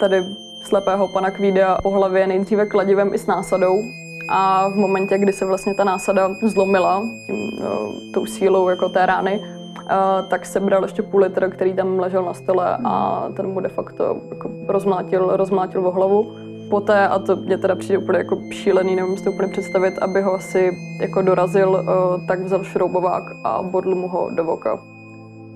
tady 0.00 0.24
slepého 0.62 1.08
pana 1.08 1.30
Kvída 1.30 1.78
po 1.82 1.90
hlavě 1.90 2.26
nejdříve 2.26 2.66
kladivem 2.66 3.14
i 3.14 3.18
s 3.18 3.26
násadou. 3.26 3.82
A 4.28 4.68
v 4.68 4.74
momentě, 4.74 5.18
kdy 5.18 5.32
se 5.32 5.44
vlastně 5.44 5.74
ta 5.74 5.84
násada 5.84 6.30
zlomila 6.42 7.02
tím, 7.26 7.50
no, 7.60 7.92
tou 8.14 8.26
sílou 8.26 8.68
jako 8.68 8.88
té 8.88 9.06
rány, 9.06 9.40
Uh, 9.80 10.28
tak 10.28 10.46
sebral 10.46 10.82
ještě 10.82 11.02
půl 11.02 11.20
litr, 11.20 11.50
který 11.50 11.74
tam 11.74 11.98
ležel 11.98 12.24
na 12.24 12.34
stole 12.34 12.78
a 12.84 13.24
ten 13.36 13.46
mu 13.46 13.60
de 13.60 13.68
facto 13.68 14.16
jako 14.30 14.50
rozmlátil, 14.68 15.30
rozmlátil 15.36 15.86
o 15.86 15.90
hlavu. 15.90 16.32
Poté, 16.70 17.08
a 17.08 17.18
to 17.18 17.36
mě 17.36 17.58
teda 17.58 17.74
přijde 17.74 17.98
úplně 17.98 18.18
jako 18.18 18.38
šílený, 18.52 18.96
nevím 18.96 19.16
si 19.16 19.24
to 19.24 19.30
úplně 19.30 19.48
představit, 19.48 19.98
aby 19.98 20.22
ho 20.22 20.34
asi 20.34 20.70
jako 21.00 21.22
dorazil, 21.22 21.70
uh, 21.70 22.26
tak 22.26 22.40
vzal 22.40 22.64
šroubovák 22.64 23.24
a 23.44 23.62
bodl 23.62 23.94
mu 23.94 24.08
ho 24.08 24.30
do 24.30 24.44
voka 24.44 24.78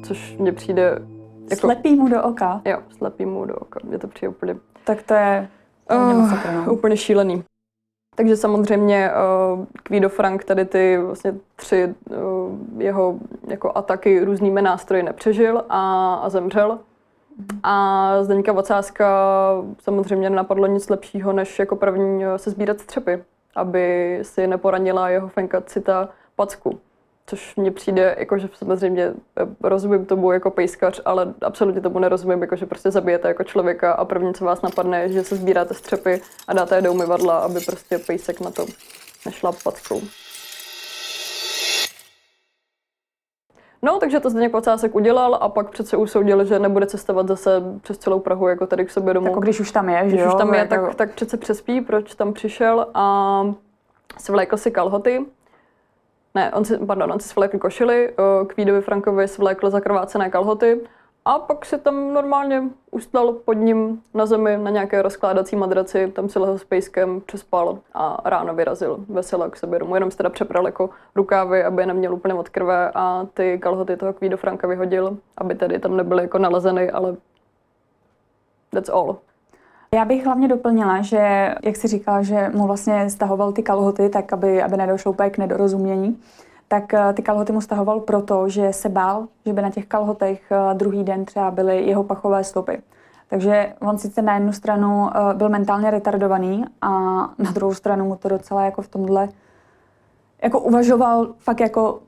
což 0.04 0.36
mně 0.38 0.52
přijde... 0.52 0.98
Jako, 1.50 1.60
slepý 1.60 1.94
mu 1.94 2.08
do 2.08 2.22
oka? 2.22 2.60
Jo, 2.64 2.78
slepý 2.96 3.26
mu 3.26 3.44
do 3.44 3.54
oka. 3.54 3.80
Mě 3.84 3.98
to 3.98 4.08
přijde 4.08 4.28
úplně... 4.28 4.56
Tak 4.84 5.02
to 5.02 5.14
je 5.14 5.48
uh, 5.90 6.20
masakr, 6.20 6.52
no. 6.52 6.72
úplně 6.72 6.96
šílený. 6.96 7.44
Takže 8.16 8.36
samozřejmě 8.36 9.10
uh, 9.10 9.64
Kvído 9.82 10.08
Frank 10.08 10.44
tady 10.44 10.64
ty 10.64 10.98
vlastně 10.98 11.34
tři 11.56 11.94
uh, 12.10 12.82
jeho 12.82 13.14
jako 13.46 13.72
ataky 13.74 14.24
různými 14.24 14.62
nástroji 14.62 15.02
nepřežil 15.02 15.64
a, 15.68 16.14
a 16.14 16.28
zemřel. 16.28 16.78
A 17.62 18.16
Zdeňka 18.22 18.52
Vocáska 18.52 19.06
samozřejmě 19.78 20.30
nenapadlo 20.30 20.66
nic 20.66 20.88
lepšího, 20.88 21.32
než 21.32 21.58
jako 21.58 21.76
první 21.76 22.24
se 22.36 22.50
sbírat 22.50 22.80
střepy, 22.80 23.24
aby 23.56 24.18
si 24.22 24.46
neporanila 24.46 25.08
jeho 25.08 25.28
fenka 25.28 25.60
cita 25.60 26.08
packu 26.36 26.80
což 27.26 27.56
mně 27.56 27.70
přijde, 27.70 28.16
jako 28.18 28.38
že 28.38 28.48
samozřejmě 28.54 29.04
eh, 29.40 29.46
rozumím 29.62 30.06
tomu 30.06 30.32
jako 30.32 30.50
pejskař, 30.50 31.00
ale 31.04 31.34
absolutně 31.40 31.80
tomu 31.80 31.98
nerozumím, 31.98 32.40
jako 32.40 32.56
že 32.56 32.66
prostě 32.66 32.90
zabijete 32.90 33.28
jako 33.28 33.44
člověka 33.44 33.92
a 33.92 34.04
první, 34.04 34.34
co 34.34 34.44
vás 34.44 34.62
napadne, 34.62 35.02
je, 35.02 35.08
že 35.08 35.24
se 35.24 35.36
sbíráte 35.36 35.74
střepy 35.74 36.20
a 36.48 36.52
dáte 36.52 36.76
je 36.76 36.82
do 36.82 36.92
umyvadla, 36.92 37.38
aby 37.38 37.60
prostě 37.60 37.98
pejsek 37.98 38.40
na 38.40 38.50
to 38.50 38.66
nešla 39.26 39.52
packou. 39.64 40.00
No, 43.82 43.98
takže 43.98 44.20
to 44.20 44.30
Zdeněk 44.30 44.52
Pacásek 44.52 44.94
udělal 44.94 45.38
a 45.40 45.48
pak 45.48 45.70
přece 45.70 45.96
usoudil, 45.96 46.44
že 46.44 46.58
nebude 46.58 46.86
cestovat 46.86 47.28
zase 47.28 47.62
přes 47.82 47.98
celou 47.98 48.20
Prahu 48.20 48.48
jako 48.48 48.66
tady 48.66 48.84
k 48.84 48.90
sobě 48.90 49.14
domů. 49.14 49.26
Jako 49.26 49.40
když 49.40 49.60
už 49.60 49.72
tam 49.72 49.88
je, 49.88 49.98
že 50.04 50.06
Když 50.06 50.20
jo? 50.20 50.26
už 50.28 50.34
tam 50.34 50.54
je, 50.54 50.66
tak, 50.66 50.94
tak 50.94 51.14
přece 51.14 51.36
přespí, 51.36 51.80
proč 51.80 52.14
tam 52.14 52.32
přišel 52.32 52.86
a 52.94 53.42
svlékl 54.18 54.56
si 54.56 54.70
kalhoty. 54.70 55.26
Ne, 56.34 56.52
on 56.52 56.64
si, 56.64 56.78
pardon, 56.78 57.12
on 57.12 57.20
si 57.20 57.28
svlékl 57.28 57.58
košily, 57.58 58.08
eh, 58.08 58.46
k 58.46 58.56
Vídovi 58.56 58.80
Frankovi 58.80 59.28
svlékl 59.28 59.70
zakrvácené 59.70 60.30
kalhoty 60.30 60.80
a 61.24 61.38
pak 61.38 61.66
si 61.66 61.78
tam 61.78 62.12
normálně 62.12 62.62
ustal 62.90 63.32
pod 63.32 63.52
ním 63.52 64.02
na 64.14 64.26
zemi 64.26 64.58
na 64.62 64.70
nějaké 64.70 65.02
rozkládací 65.02 65.56
madraci, 65.56 66.12
tam 66.12 66.28
si 66.28 66.38
lehl 66.38 66.58
s 66.58 66.64
pejskem, 66.64 67.20
přespal 67.20 67.78
a 67.94 68.20
ráno 68.24 68.54
vyrazil 68.54 69.04
vesele 69.08 69.50
k 69.50 69.56
sobě 69.56 69.78
domů. 69.78 69.94
Jenom 69.94 70.10
si 70.10 70.16
teda 70.16 70.30
přepral 70.30 70.66
jako 70.66 70.90
rukávy, 71.14 71.64
aby 71.64 71.82
je 71.82 71.86
neměl 71.86 72.14
úplně 72.14 72.34
od 72.34 72.48
krve 72.48 72.90
a 72.94 73.26
ty 73.34 73.58
kalhoty 73.58 73.96
toho 73.96 74.12
Kvído 74.12 74.36
Franka 74.36 74.68
vyhodil, 74.68 75.18
aby 75.38 75.54
tedy 75.54 75.78
tam 75.78 75.96
nebyly 75.96 76.22
jako 76.22 76.38
nalezeny, 76.38 76.90
ale 76.90 77.16
that's 78.70 78.88
all. 78.88 79.16
Já 79.94 80.04
bych 80.04 80.26
hlavně 80.26 80.48
doplnila, 80.48 81.02
že, 81.02 81.54
jak 81.62 81.76
si 81.76 81.88
říkal, 81.88 82.22
že 82.22 82.50
mu 82.54 82.66
vlastně 82.66 83.10
stahoval 83.10 83.52
ty 83.52 83.62
kalhoty, 83.62 84.08
tak 84.08 84.32
aby, 84.32 84.62
aby 84.62 84.76
nedošlo 84.76 85.12
úplně 85.12 85.30
k 85.30 85.38
nedorozumění, 85.38 86.20
tak 86.68 86.94
eh, 86.94 87.12
ty 87.12 87.22
kalhoty 87.22 87.52
mu 87.52 87.60
stahoval 87.60 88.00
proto, 88.00 88.48
že 88.48 88.72
se 88.72 88.88
bál, 88.88 89.26
že 89.46 89.52
by 89.52 89.62
na 89.62 89.70
těch 89.70 89.86
kalhotech 89.86 90.52
eh, 90.52 90.74
druhý 90.74 91.04
den 91.04 91.24
třeba 91.24 91.50
byly 91.50 91.86
jeho 91.86 92.04
pachové 92.04 92.44
stopy. 92.44 92.82
Takže 93.28 93.74
on 93.80 93.98
sice 93.98 94.22
na 94.22 94.34
jednu 94.34 94.52
stranu 94.52 95.08
eh, 95.08 95.34
byl 95.34 95.48
mentálně 95.48 95.90
retardovaný 95.90 96.64
a 96.82 96.90
na 97.38 97.50
druhou 97.52 97.74
stranu 97.74 98.04
mu 98.04 98.16
to 98.16 98.28
docela 98.28 98.64
jako 98.64 98.82
v 98.82 98.88
tomhle 98.88 99.28
jako 100.42 100.60
uvažoval 100.60 101.34
fakt 101.38 101.60
jako 101.60 102.00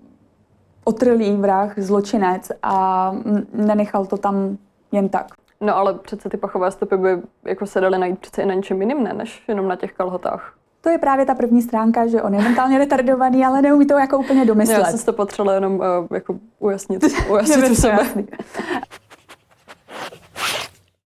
otrlý 0.85 1.37
vrah, 1.37 1.79
zločinec 1.79 2.53
a 2.63 3.13
nenechal 3.53 4.07
to 4.07 4.17
tam 4.17 4.57
jen 4.93 5.09
tak. 5.09 5.27
No 5.61 5.77
ale 5.77 5.95
přece 5.95 6.29
ty 6.29 6.37
pachové 6.37 6.71
stopy 6.71 6.97
by 6.97 7.23
jako 7.45 7.67
se 7.67 7.81
daly 7.81 7.99
najít 7.99 8.19
přece 8.19 8.43
i 8.43 8.47
na 8.47 8.55
něčem 8.55 8.81
jiným, 8.81 9.03
ne, 9.03 9.13
než 9.13 9.45
jenom 9.49 9.69
na 9.69 9.77
těch 9.77 9.93
kalhotách. 9.93 10.55
To 10.81 10.89
je 10.91 10.99
právě 10.99 11.27
ta 11.27 11.35
první 11.35 11.63
stránka, 11.63 12.07
že 12.07 12.23
on 12.23 12.35
je 12.35 12.43
mentálně 12.43 12.79
retardovaný, 12.79 13.45
ale 13.47 13.63
neumí 13.63 13.87
to 13.87 13.95
jako 13.99 14.19
úplně 14.19 14.41
Já 14.41 14.45
domyslet. 14.47 14.87
jsem 14.87 14.99
si 14.99 15.07
to 15.07 15.13
potřebovala 15.13 15.55
jenom 15.55 15.75
uh, 15.75 15.83
jako 16.15 16.37
ujasnit, 16.59 17.05
ujasnit 17.31 17.71
u 17.71 17.75
sebe. 17.75 17.99
jasný. 18.03 18.27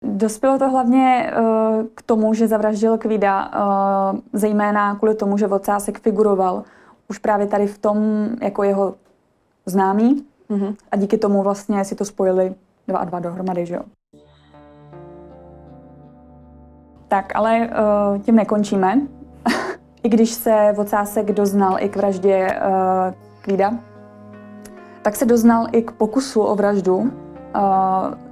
Dospělo 0.04 0.60
to 0.60 0.70
hlavně 0.70 1.34
uh, 1.40 1.86
k 1.96 2.02
tomu, 2.02 2.34
že 2.34 2.48
zavraždil 2.48 2.98
Kvída, 2.98 3.52
uh, 4.14 4.20
zejména 4.34 4.96
kvůli 4.96 5.16
tomu, 5.16 5.38
že 5.38 5.48
Vocásek 5.48 6.00
figuroval 6.00 6.64
už 7.10 7.18
právě 7.18 7.48
tady 7.48 7.68
v 7.68 7.78
tom 7.78 7.98
jako 8.42 8.64
jeho 8.64 8.96
známý 9.66 10.26
Mhm. 10.50 10.76
a 10.92 10.96
díky 10.96 11.18
tomu 11.18 11.44
vlastně 11.44 11.86
si 11.86 11.96
to 11.96 12.06
spojili 12.06 12.56
dva 12.88 13.00
a 13.00 13.06
dva 13.06 13.20
dohromady, 13.20 13.66
že 13.66 13.76
jo. 13.76 13.82
Tak, 17.08 17.36
ale 17.36 17.70
uh, 17.70 18.22
tím 18.22 18.36
nekončíme. 18.36 19.02
I 20.04 20.10
když 20.10 20.30
se 20.32 20.74
Vocásek 20.76 21.32
doznal 21.32 21.78
i 21.80 21.90
k 21.90 21.96
vraždě 21.96 22.48
uh, 22.48 23.14
Kvída, 23.42 23.74
tak 25.02 25.16
se 25.16 25.26
doznal 25.26 25.68
i 25.72 25.82
k 25.82 25.92
pokusu 25.92 26.42
o 26.42 26.56
vraždu 26.56 26.96
uh, 26.98 27.10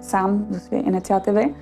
sám 0.01 0.45
ze 0.49 0.59
své 0.59 0.77
iniciativy. 0.77 1.55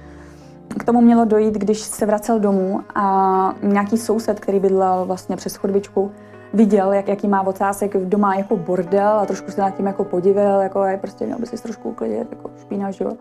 K 0.80 0.84
tomu 0.84 1.02
mělo 1.02 1.26
dojít, 1.26 1.54
když 1.54 1.80
se 1.80 2.06
vracel 2.06 2.40
domů 2.40 2.82
a 2.96 3.56
nějaký 3.62 3.98
soused, 3.98 4.40
který 4.40 4.60
bydlel 4.60 5.06
vlastně 5.06 5.36
přes 5.36 5.56
chodbičku, 5.56 6.12
viděl, 6.54 6.94
jak, 6.94 7.08
jaký 7.08 7.28
má 7.28 7.48
ocásek 7.48 7.98
doma 7.98 8.36
jako 8.36 8.58
bordel 8.58 9.20
a 9.20 9.26
trošku 9.26 9.52
se 9.52 9.62
nad 9.62 9.70
tím 9.70 9.86
jako 9.86 10.04
podivil, 10.04 10.60
jako 10.62 10.84
je 10.84 10.98
prostě 10.98 11.26
měl 11.26 11.40
by 11.40 11.46
si 11.46 11.64
trošku 11.64 11.90
uklidit, 11.90 12.28
jako 12.32 12.52
špína, 12.62 12.92
že 12.92 13.04
jo. 13.04 13.12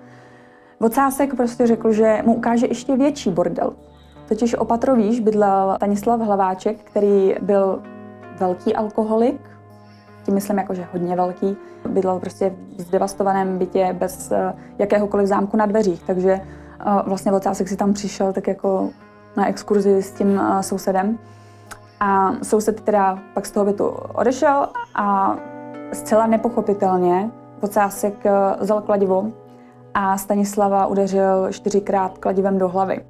Vocásek 0.82 1.34
prostě 1.34 1.66
řekl, 1.66 1.92
že 1.92 2.22
mu 2.24 2.34
ukáže 2.34 2.66
ještě 2.66 2.96
větší 2.96 3.30
bordel. 3.30 3.72
Totiž 4.28 4.54
opatrovíš 4.54 5.20
bydlel 5.20 5.72
Stanislav 5.76 6.20
Hlaváček, 6.20 6.78
který 6.84 7.34
byl 7.42 7.82
velký 8.38 8.74
alkoholik, 8.74 9.40
tím 10.24 10.34
myslím 10.34 10.58
jako, 10.58 10.74
že 10.74 10.86
hodně 10.92 11.16
velký. 11.16 11.56
Bydlel 11.88 12.20
prostě 12.20 12.52
v 12.78 12.80
zdevastovaném 12.82 13.58
bytě 13.58 13.96
bez 13.98 14.32
eh, 14.32 14.54
jakéhokoliv 14.78 15.26
zámku 15.26 15.56
na 15.56 15.66
dveřích, 15.66 16.02
takže 16.06 16.32
eh, 16.32 16.84
vlastně 17.06 17.32
Vocásek 17.32 17.68
si 17.68 17.76
tam 17.76 17.92
přišel 17.92 18.32
tak 18.32 18.48
jako 18.48 18.90
na 19.36 19.48
exkurzi 19.48 20.02
s 20.02 20.12
tím 20.12 20.40
eh, 20.40 20.62
sousedem. 20.62 21.18
A 22.00 22.32
soused 22.42 22.80
teda 22.80 23.18
pak 23.34 23.46
z 23.46 23.50
toho 23.50 23.66
bytu 23.66 23.88
odešel 24.14 24.68
a 24.94 25.36
zcela 25.92 26.26
nepochopitelně 26.26 27.30
Vocásek 27.60 28.24
vzal 28.60 28.80
kladivo 28.80 29.41
a 29.94 30.18
Stanislava 30.18 30.86
udeřil 30.86 31.52
čtyřikrát 31.52 32.18
kladivem 32.18 32.58
do 32.58 32.68
hlavy. 32.68 33.04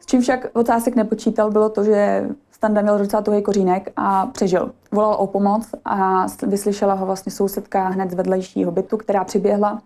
S 0.00 0.06
čím 0.06 0.20
však 0.20 0.54
Vocásek 0.54 0.96
nepočítal, 0.96 1.50
bylo 1.50 1.68
to, 1.68 1.84
že 1.84 2.28
Standa 2.50 2.82
měl 2.82 2.98
docela 2.98 3.22
tuhý 3.22 3.42
kořínek 3.42 3.92
a 3.96 4.26
přežil. 4.26 4.72
Volal 4.92 5.14
o 5.14 5.26
pomoc 5.26 5.74
a 5.84 6.26
vyslyšela 6.46 6.94
ho 6.94 7.06
vlastně 7.06 7.32
sousedka 7.32 7.88
hned 7.88 8.10
z 8.10 8.14
vedlejšího 8.14 8.72
bytu, 8.72 8.96
která 8.96 9.24
přiběhla 9.24 9.82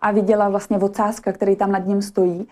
a 0.00 0.10
viděla 0.10 0.48
vlastně 0.48 0.78
Vocáska, 0.78 1.32
který 1.32 1.56
tam 1.56 1.72
nad 1.72 1.86
ním 1.86 2.02
stojí. 2.02 2.48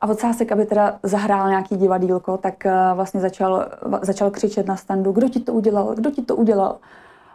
A 0.00 0.06
Vocásek, 0.06 0.52
aby 0.52 0.66
teda 0.66 0.98
zahrál 1.02 1.48
nějaký 1.48 1.76
divadílko, 1.76 2.36
tak 2.36 2.66
eh, 2.66 2.72
vlastně 2.94 3.20
začal, 3.20 3.66
začal 4.02 4.30
křičet 4.30 4.66
na 4.66 4.76
standu, 4.76 5.12
kdo 5.12 5.28
ti 5.28 5.40
to 5.40 5.52
udělal, 5.52 5.94
kdo 5.94 6.10
ti 6.10 6.22
to 6.22 6.36
udělal. 6.36 6.76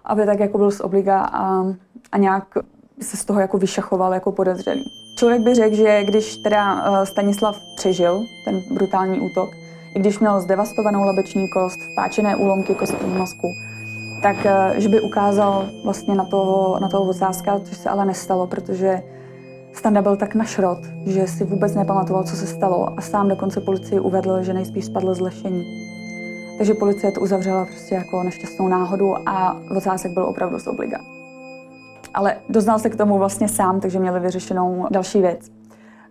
Aby 0.05 0.25
tak 0.25 0.39
jako 0.39 0.57
byl 0.57 0.71
z 0.71 0.79
obliga 0.79 1.21
a, 1.21 1.65
a 2.11 2.17
nějak 2.17 2.43
se 3.01 3.17
z 3.17 3.25
toho 3.25 3.39
jako 3.39 3.57
vyšachoval 3.57 4.13
jako 4.13 4.31
podezřelý. 4.31 4.91
Člověk 5.15 5.41
by 5.41 5.55
řekl, 5.55 5.75
že 5.75 6.03
když 6.03 6.37
teda 6.37 6.85
eh, 6.85 7.05
Stanislav 7.05 7.59
přežil 7.75 8.23
ten 8.45 8.61
brutální 8.71 9.19
útok, 9.19 9.49
i 9.95 9.99
když 9.99 10.19
měl 10.19 10.39
zdevastovanou 10.39 11.03
lebeční 11.05 11.49
kost, 11.49 11.79
vpáčené 11.91 12.35
úlomky 12.35 12.75
kostní 12.75 13.09
mozku, 13.09 13.47
tak 14.21 14.45
eh, 14.45 14.73
že 14.77 14.89
by 14.89 15.01
ukázal 15.01 15.69
vlastně 15.83 16.15
na 16.15 16.25
toho, 16.25 16.79
na 16.79 16.89
toho 16.89 17.05
Vocáska, 17.05 17.59
což 17.59 17.77
se 17.77 17.89
ale 17.89 18.05
nestalo, 18.05 18.47
protože 18.47 19.01
Standa 19.73 20.01
byl 20.01 20.15
tak 20.15 20.35
na 20.35 20.45
šrot, 20.45 20.79
že 21.05 21.27
si 21.27 21.43
vůbec 21.43 21.75
nepamatoval, 21.75 22.23
co 22.23 22.35
se 22.35 22.47
stalo 22.47 22.99
a 22.99 23.01
sám 23.01 23.27
dokonce 23.27 23.61
policii 23.61 23.99
uvedl, 23.99 24.43
že 24.43 24.53
nejspíš 24.53 24.85
spadl 24.85 25.13
z 25.13 25.19
lešení. 25.19 25.63
Takže 26.57 26.73
policie 26.73 27.11
to 27.11 27.21
uzavřela 27.21 27.65
prostě 27.65 27.95
jako 27.95 28.23
nešťastnou 28.23 28.67
náhodu 28.67 29.29
a 29.29 29.57
Vocásek 29.73 30.11
byl 30.11 30.23
opravdu 30.23 30.59
z 30.59 30.67
obliga. 30.67 30.99
Ale 32.13 32.35
doznal 32.49 32.79
se 32.79 32.89
k 32.89 32.95
tomu 32.95 33.17
vlastně 33.17 33.49
sám, 33.49 33.79
takže 33.79 33.99
měli 33.99 34.19
vyřešenou 34.19 34.87
další 34.91 35.21
věc. 35.21 35.51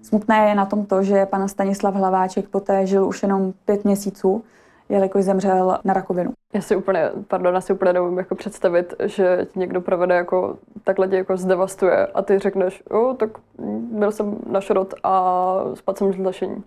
Smutné 0.03 0.49
je 0.49 0.55
na 0.55 0.67
tom 0.67 0.87
to, 0.87 1.03
že 1.03 1.27
pan 1.27 1.49
Stanislav 1.49 1.95
Hlaváček 1.95 2.49
poté 2.49 2.87
žil 2.87 3.09
už 3.09 3.23
jenom 3.23 3.53
pět 3.65 3.85
měsíců, 3.85 4.43
jelikož 4.93 5.25
zemřel 5.25 5.79
na 5.85 5.95
rakovinu. 5.95 6.33
Já 6.55 6.61
si 6.61 6.77
úplně, 6.77 7.11
pardon, 7.29 7.55
já 7.55 7.61
si 7.61 7.73
úplně 7.73 7.93
neumím 7.93 8.19
jako 8.19 8.35
představit, 8.35 8.95
že 9.05 9.47
ti 9.53 9.59
někdo 9.59 9.81
provede 9.81 10.15
jako, 10.15 10.57
takhle 10.85 11.09
tě 11.09 11.17
jako 11.17 11.37
zdevastuje 11.37 12.07
a 12.07 12.23
ty 12.23 12.39
řekneš, 12.39 12.83
jo, 12.91 13.17
tak 13.19 13.31
byl 13.93 14.13
jsem 14.13 14.39
na 14.47 14.61
šrot 14.61 14.95
a 15.05 15.55
spadl 15.75 15.99
jsem 15.99 16.13
z 16.13 16.19
lešení. 16.19 16.65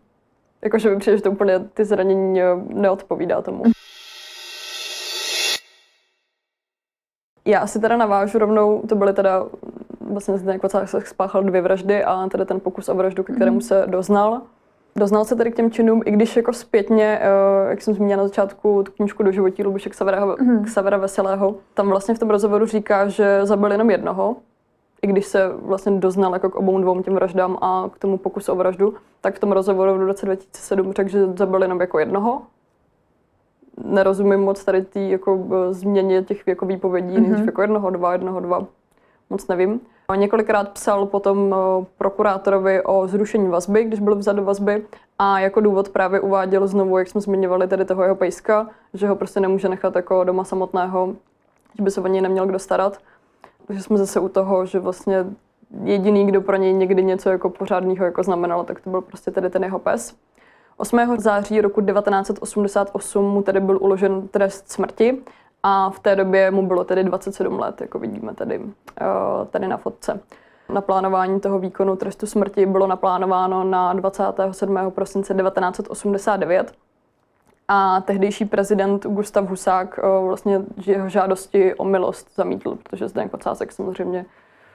Jakože 0.61 0.89
mi 0.89 0.99
přijde, 0.99 1.17
že 1.17 1.23
to 1.23 1.31
úplně 1.31 1.59
ty 1.59 1.85
zranění 1.85 2.41
eh, 2.41 2.45
neodpovídá 2.73 3.41
tomu. 3.41 3.63
Já 7.45 7.59
asi 7.59 7.79
teda 7.79 7.97
navážu 7.97 8.37
rovnou, 8.37 8.81
to 8.81 8.95
byly 8.95 9.13
teda 9.13 9.45
vlastně 9.99 10.37
Zdeněk 10.37 10.63
Vocásek 10.63 11.07
spáchal 11.07 11.43
dvě 11.43 11.61
vraždy 11.61 12.03
a 12.03 12.27
teda 12.27 12.45
ten 12.45 12.59
pokus 12.59 12.89
o 12.89 12.95
vraždu, 12.95 13.23
ke 13.23 13.33
kterému 13.33 13.61
se 13.61 13.83
doznal. 13.87 14.41
Doznal 14.99 15.25
se 15.25 15.35
tedy 15.35 15.51
k 15.51 15.55
těm 15.55 15.71
činům, 15.71 16.01
i 16.05 16.11
když 16.11 16.35
jako 16.35 16.53
zpětně, 16.53 17.19
eh, 17.21 17.69
jak 17.69 17.81
jsem 17.81 17.93
zmínila 17.93 18.17
na 18.17 18.27
začátku, 18.27 18.83
tu 18.83 18.91
knížku 18.91 19.23
do 19.23 19.31
životí 19.31 19.63
Lubiše 19.63 19.89
Xavera, 19.89 20.25
Mhm. 20.25 20.63
Xavera 20.65 20.97
Veselého, 20.97 21.55
tam 21.73 21.89
vlastně 21.89 22.15
v 22.15 22.19
tom 22.19 22.29
rozhovoru 22.29 22.65
říká, 22.65 23.07
že 23.07 23.39
zabil 23.45 23.71
jenom 23.71 23.89
jednoho, 23.89 24.35
i 25.01 25.07
když 25.07 25.25
se 25.25 25.51
vlastně 25.55 25.91
doznal 25.91 26.33
jako 26.33 26.49
k 26.49 26.55
obou 26.55 26.81
dvou 26.81 27.01
těm 27.01 27.13
vraždám 27.13 27.57
a 27.61 27.89
k 27.93 27.99
tomu 27.99 28.17
pokusu 28.17 28.51
o 28.51 28.55
vraždu, 28.55 28.93
tak 29.21 29.35
v 29.35 29.39
tom 29.39 29.51
rozhovoru 29.51 29.93
v 29.97 30.01
roce 30.03 30.25
2007 30.25 30.93
řekl, 30.93 31.09
že 31.09 31.25
zabil 31.27 31.61
jenom 31.61 31.81
jako 31.81 31.99
jednoho. 31.99 32.41
Nerozumím 33.85 34.39
moc 34.39 34.63
tady 34.65 34.81
té 34.81 34.99
jako 34.99 35.47
eh, 35.51 35.73
změně 35.73 36.23
těch 36.23 36.47
jako 36.47 36.65
výpovědí, 36.65 37.17
mm-hmm. 37.17 37.21
nejdřív 37.21 37.45
jako 37.45 37.61
jednoho, 37.61 37.89
dva, 37.89 38.11
jednoho, 38.11 38.39
dva, 38.39 38.67
moc 39.29 39.47
nevím. 39.47 39.79
Několikrát 40.15 40.69
psal 40.69 41.05
potom 41.05 41.55
eh, 41.55 41.85
prokurátorovi 41.97 42.83
o 42.83 43.07
zrušení 43.07 43.47
vazby, 43.47 43.83
když 43.83 43.99
byl 43.99 44.15
vzat 44.15 44.35
do 44.35 44.43
vazby 44.43 44.85
a 45.19 45.39
jako 45.39 45.61
důvod 45.61 45.89
právě 45.89 46.19
uváděl 46.19 46.67
znovu, 46.67 46.97
jak 46.97 47.07
jsme 47.07 47.21
zmiňovali 47.21 47.67
tady 47.67 47.85
toho 47.85 48.03
jeho 48.03 48.15
pejska, 48.15 48.69
že 48.93 49.07
ho 49.07 49.15
prostě 49.15 49.39
nemůže 49.39 49.69
nechat 49.69 49.95
jako 49.95 50.23
doma 50.23 50.43
samotného, 50.43 51.15
že 51.77 51.83
by 51.83 51.91
se 51.91 52.01
o 52.01 52.07
něj 52.07 52.21
neměl 52.21 52.45
kdo 52.45 52.59
starat. 52.59 52.97
Takže 53.67 53.83
jsme 53.83 53.97
zase 53.97 54.19
u 54.19 54.29
toho, 54.29 54.65
že 54.65 54.79
vlastně 54.79 55.25
jediný, 55.83 56.25
kdo 56.27 56.41
pro 56.41 56.55
něj 56.55 56.73
někdy 56.73 57.03
něco 57.03 57.29
jako 57.29 57.49
pořádného 57.49 58.05
jako 58.05 58.23
znamenal, 58.23 58.63
tak 58.63 58.79
to 58.81 58.89
byl 58.89 59.01
prostě 59.01 59.31
tady 59.31 59.49
ten 59.49 59.63
jeho 59.63 59.79
pes. 59.79 60.15
8. 60.77 60.99
září 61.17 61.61
roku 61.61 61.81
1988 61.81 63.25
mu 63.25 63.41
tedy 63.41 63.59
byl 63.59 63.77
uložen 63.81 64.27
trest 64.27 64.71
smrti 64.71 65.21
a 65.67 65.89
v 65.89 65.99
té 65.99 66.15
době 66.15 66.51
mu 66.51 66.67
bylo 66.67 66.83
tedy 66.83 67.03
27 67.03 67.59
let, 67.59 67.81
jako 67.81 67.99
vidíme 67.99 68.33
tady, 68.33 68.61
eh, 69.01 69.05
tady 69.49 69.67
na 69.67 69.77
fotce. 69.77 70.19
Naplánování 70.73 71.39
toho 71.39 71.59
výkonu 71.59 71.95
trestu 71.95 72.25
smrti 72.25 72.65
bylo 72.65 72.87
naplánováno 72.87 73.63
na 73.63 73.93
27. 73.93 74.91
prosince 74.91 75.33
1989 75.33 76.73
a 77.67 78.01
tehdejší 78.01 78.45
prezident 78.45 79.05
Gustav 79.05 79.49
Husák 79.49 79.99
eh, 79.99 80.27
vlastně 80.27 80.61
jeho 80.85 81.09
žádosti 81.09 81.75
o 81.75 81.85
milost 81.85 82.35
zamítl, 82.35 82.77
protože 82.83 83.07
Zdeněk 83.07 83.33
Ocásek 83.33 83.71
samozřejmě 83.71 84.25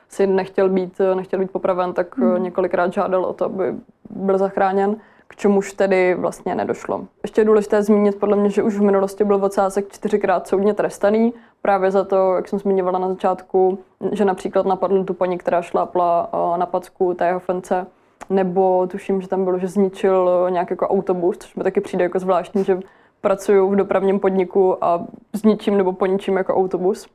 si 0.09 0.27
nechtěl 0.27 0.69
být, 0.69 1.01
eh, 1.01 1.15
nechtěl 1.15 1.39
být 1.39 1.51
popraven, 1.51 1.93
tak 1.93 2.19
hmm. 2.19 2.43
několikrát 2.43 2.93
žádal 2.93 3.25
o 3.25 3.33
to, 3.33 3.45
aby 3.45 3.75
byl 4.11 4.39
zachráněn 4.39 4.97
k 5.31 5.37
čemuž 5.37 5.73
tedy 5.73 6.15
vlastně 6.15 6.55
nedošlo. 6.55 7.05
Ještě 7.23 7.41
je 7.41 7.45
důležité 7.45 7.83
zmínit 7.83 8.21
podle 8.21 8.37
mě, 8.37 8.51
že 8.51 8.63
už 8.63 8.77
v 8.77 8.83
minulosti 8.83 9.25
byl 9.25 9.39
Vocásek 9.39 9.93
čtyřikrát 9.93 10.49
soudně 10.49 10.75
trestaný, 10.75 11.33
právě 11.63 11.91
za 11.91 12.05
to, 12.05 12.35
jak 12.35 12.49
jsem 12.49 12.59
zmiňovala 12.59 12.99
na 12.99 13.09
začátku, 13.09 13.79
že 14.13 14.25
například 14.25 14.67
napadl 14.67 15.05
tu 15.05 15.15
paní, 15.15 15.39
která 15.39 15.63
šlápla 15.63 16.31
eh, 16.33 16.59
na 16.59 16.67
packu 16.67 17.15
té 17.15 17.27
jeho 17.27 17.41
fence, 17.41 17.87
nebo 18.31 18.87
tuším, 18.91 19.21
že 19.21 19.29
tam 19.29 19.45
bylo, 19.45 19.59
že 19.59 19.69
zničil 19.69 20.47
nějaký 20.51 20.73
jako 20.73 20.89
autobus, 20.89 21.39
což 21.39 21.55
mi 21.55 21.65
taky 21.65 21.81
přijde 21.81 22.05
jako 22.05 22.19
zvláštní, 22.19 22.65
že 22.65 22.81
pracuju 23.21 23.71
v 23.71 23.77
dopravním 23.77 24.21
podniku 24.21 24.85
a 24.85 25.05
zničím 25.33 25.77
nebo 25.77 25.93
poničím 25.93 26.37
jako 26.37 26.55
autobus. 26.55 27.07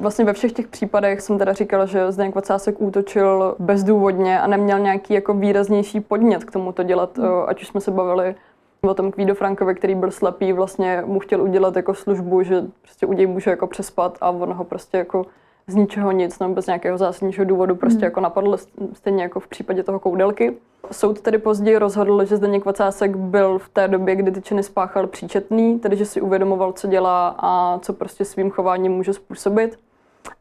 Vlastně 0.00 0.24
ve 0.24 0.32
všech 0.32 0.52
těch 0.52 0.68
případech 0.68 1.20
jsem 1.20 1.38
teda 1.38 1.52
říkala, 1.52 1.86
že 1.86 2.12
Zdeněk 2.12 2.34
Vacásek 2.34 2.80
útočil 2.80 3.54
bezdůvodně 3.58 4.40
a 4.40 4.46
neměl 4.46 4.78
nějaký 4.78 5.14
jako 5.14 5.34
výraznější 5.34 6.00
podnět 6.00 6.44
k 6.44 6.50
tomu 6.50 6.72
to 6.72 6.82
dělat, 6.82 7.18
hmm. 7.18 7.28
ať 7.46 7.62
už 7.62 7.68
jsme 7.68 7.80
se 7.80 7.90
bavili 7.90 8.34
o 8.82 8.94
tom 8.94 9.12
Kvído 9.12 9.34
Frankovi, 9.34 9.74
který 9.74 9.94
byl 9.94 10.10
slepý, 10.10 10.52
vlastně 10.52 11.02
mu 11.06 11.18
chtěl 11.18 11.42
udělat 11.42 11.76
jako 11.76 11.94
službu, 11.94 12.42
že 12.42 12.62
prostě 12.82 13.06
u 13.06 13.12
něj 13.12 13.26
může 13.26 13.50
jako 13.50 13.66
přespat 13.66 14.18
a 14.20 14.30
on 14.30 14.52
ho 14.52 14.64
prostě 14.64 14.98
jako 14.98 15.26
z 15.66 15.74
ničeho 15.74 16.12
nic, 16.12 16.38
nebo 16.38 16.54
bez 16.54 16.66
nějakého 16.66 16.98
zásadního 16.98 17.44
důvodu 17.44 17.74
prostě 17.74 17.98
hmm. 17.98 18.04
jako 18.04 18.20
napadl, 18.20 18.56
stejně 18.92 19.22
jako 19.22 19.40
v 19.40 19.48
případě 19.48 19.82
toho 19.82 19.98
koudelky. 19.98 20.56
Soud 20.90 21.20
tedy 21.20 21.38
později 21.38 21.78
rozhodl, 21.78 22.24
že 22.24 22.36
Zdeněk 22.36 22.64
Vacásek 22.64 23.16
byl 23.16 23.58
v 23.58 23.68
té 23.68 23.88
době, 23.88 24.16
kdy 24.16 24.30
ty 24.30 24.42
činy 24.42 24.62
spáchal 24.62 25.06
příčetný, 25.06 25.78
tedy 25.78 25.96
že 25.96 26.04
si 26.04 26.20
uvědomoval, 26.20 26.72
co 26.72 26.88
dělá 26.88 27.34
a 27.38 27.78
co 27.78 27.92
prostě 27.92 28.24
svým 28.24 28.50
chováním 28.50 28.92
může 28.92 29.12
způsobit 29.12 29.78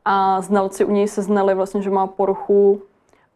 a 0.06 0.42
znalci 0.42 0.86
u 0.86 0.92
něj 0.92 1.08
se 1.08 1.22
znali 1.22 1.56
vlastně, 1.56 1.82
že 1.82 1.90
má 1.90 2.08
poruchu 2.08 2.82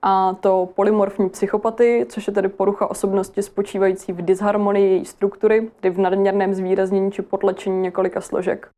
a 0.01 0.33
to 0.33 0.69
polymorfní 0.75 1.29
psychopaty, 1.29 2.05
což 2.09 2.27
je 2.27 2.33
tedy 2.33 2.47
porucha 2.47 2.89
osobnosti 2.89 3.43
spočívající 3.43 4.13
v 4.13 4.21
disharmonii 4.21 4.89
její 4.89 5.05
struktury, 5.05 5.71
tedy 5.79 5.95
v 5.95 5.99
nadměrném 5.99 6.53
zvýraznění 6.53 7.11
či 7.11 7.21
potlačení 7.21 7.81
několika 7.81 8.21
složek. 8.21 8.69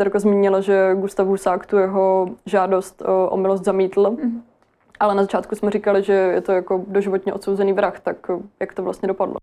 Terko 0.00 0.20
zmínila, 0.20 0.60
že 0.60 0.94
Gustav 0.94 1.26
Husák 1.26 1.66
tu 1.66 1.76
jeho 1.76 2.28
žádost 2.46 3.02
o, 3.02 3.30
o 3.30 3.36
milost 3.36 3.64
zamítl, 3.64 4.02
mm-hmm. 4.02 4.40
ale 5.00 5.14
na 5.14 5.22
začátku 5.22 5.54
jsme 5.54 5.70
říkali, 5.70 6.02
že 6.02 6.12
je 6.12 6.40
to 6.40 6.52
jako 6.52 6.84
doživotně 6.88 7.32
odsouzený 7.32 7.72
vrah, 7.72 8.00
tak 8.00 8.30
jak 8.60 8.74
to 8.74 8.82
vlastně 8.82 9.08
dopadlo? 9.08 9.36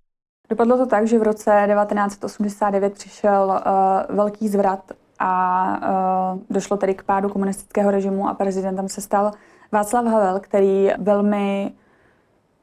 Dopadlo 0.49 0.77
to 0.77 0.85
tak, 0.85 1.07
že 1.07 1.19
v 1.19 1.23
roce 1.23 1.67
1989 1.73 2.93
přišel 2.93 3.61
uh, 4.09 4.15
velký 4.15 4.47
zvrat 4.47 4.91
a 5.19 6.33
uh, 6.33 6.39
došlo 6.49 6.77
tedy 6.77 6.93
k 6.93 7.03
pádu 7.03 7.29
komunistického 7.29 7.91
režimu 7.91 8.27
a 8.27 8.33
prezidentem 8.33 8.89
se 8.89 9.01
stal 9.01 9.31
Václav 9.71 10.05
Havel, 10.05 10.39
který 10.39 10.89
velmi 10.97 11.71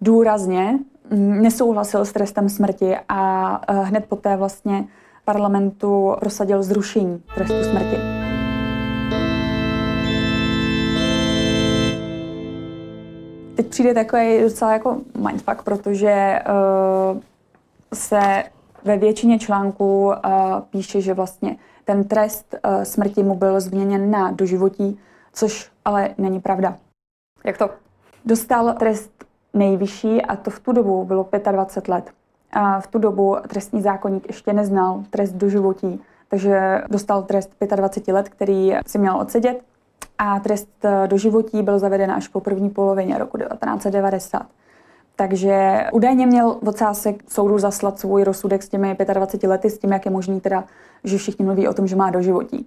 důrazně 0.00 0.78
nesouhlasil 1.16 2.04
s 2.04 2.12
trestem 2.12 2.48
smrti 2.48 2.96
a 3.08 3.50
uh, 3.72 3.84
hned 3.84 4.04
poté 4.08 4.36
vlastně 4.36 4.84
parlamentu 5.24 6.16
prosadil 6.20 6.62
zrušení 6.62 7.22
trestu 7.34 7.64
smrti. 7.70 7.96
Teď 13.56 13.66
přijde 13.66 13.94
takový 13.94 14.42
docela 14.42 14.72
jako 14.72 14.96
mindfuck, 15.28 15.62
protože 15.62 16.38
uh, 17.14 17.20
se 17.94 18.44
ve 18.84 18.96
většině 18.96 19.38
článků 19.38 20.06
uh, 20.06 20.12
píše, 20.70 21.00
že 21.00 21.14
vlastně 21.14 21.56
ten 21.84 22.04
trest 22.04 22.54
uh, 22.54 22.82
smrti 22.82 23.22
mu 23.22 23.34
byl 23.34 23.60
změněn 23.60 24.10
na 24.10 24.30
doživotí, 24.30 24.98
což 25.32 25.70
ale 25.84 26.14
není 26.18 26.40
pravda. 26.40 26.76
Jak 27.44 27.58
to? 27.58 27.70
Dostal 28.24 28.74
trest 28.74 29.24
nejvyšší 29.54 30.22
a 30.22 30.36
to 30.36 30.50
v 30.50 30.60
tu 30.60 30.72
dobu 30.72 31.04
bylo 31.04 31.28
25 31.52 31.92
let. 31.92 32.10
A 32.52 32.80
v 32.80 32.86
tu 32.86 32.98
dobu 32.98 33.36
trestní 33.48 33.82
zákonník 33.82 34.26
ještě 34.26 34.52
neznal 34.52 35.04
trest 35.10 35.32
doživotí, 35.32 36.00
takže 36.28 36.82
dostal 36.88 37.22
trest 37.22 37.50
25 37.76 38.14
let, 38.14 38.28
který 38.28 38.72
si 38.86 38.98
měl 38.98 39.16
odsedět 39.16 39.62
a 40.18 40.40
trest 40.40 40.68
eh, 40.84 41.08
doživotí 41.08 41.62
byl 41.62 41.78
zaveden 41.78 42.10
až 42.10 42.28
po 42.28 42.40
první 42.40 42.70
polovině 42.70 43.18
roku 43.18 43.38
1990. 43.38 44.46
Takže 45.16 45.84
údajně 45.92 46.26
měl 46.26 46.58
Vocásek 46.62 47.22
soudu 47.28 47.58
zaslat 47.58 47.98
svůj 47.98 48.24
rozsudek 48.24 48.62
s 48.62 48.68
těmi 48.68 48.96
25 49.12 49.48
lety, 49.48 49.70
s 49.70 49.78
tím, 49.78 49.92
jak 49.92 50.04
je 50.04 50.10
možný 50.10 50.40
teda, 50.40 50.64
že 51.04 51.18
všichni 51.18 51.44
mluví 51.44 51.68
o 51.68 51.74
tom, 51.74 51.86
že 51.86 51.96
má 51.96 52.10
doživotí. 52.10 52.66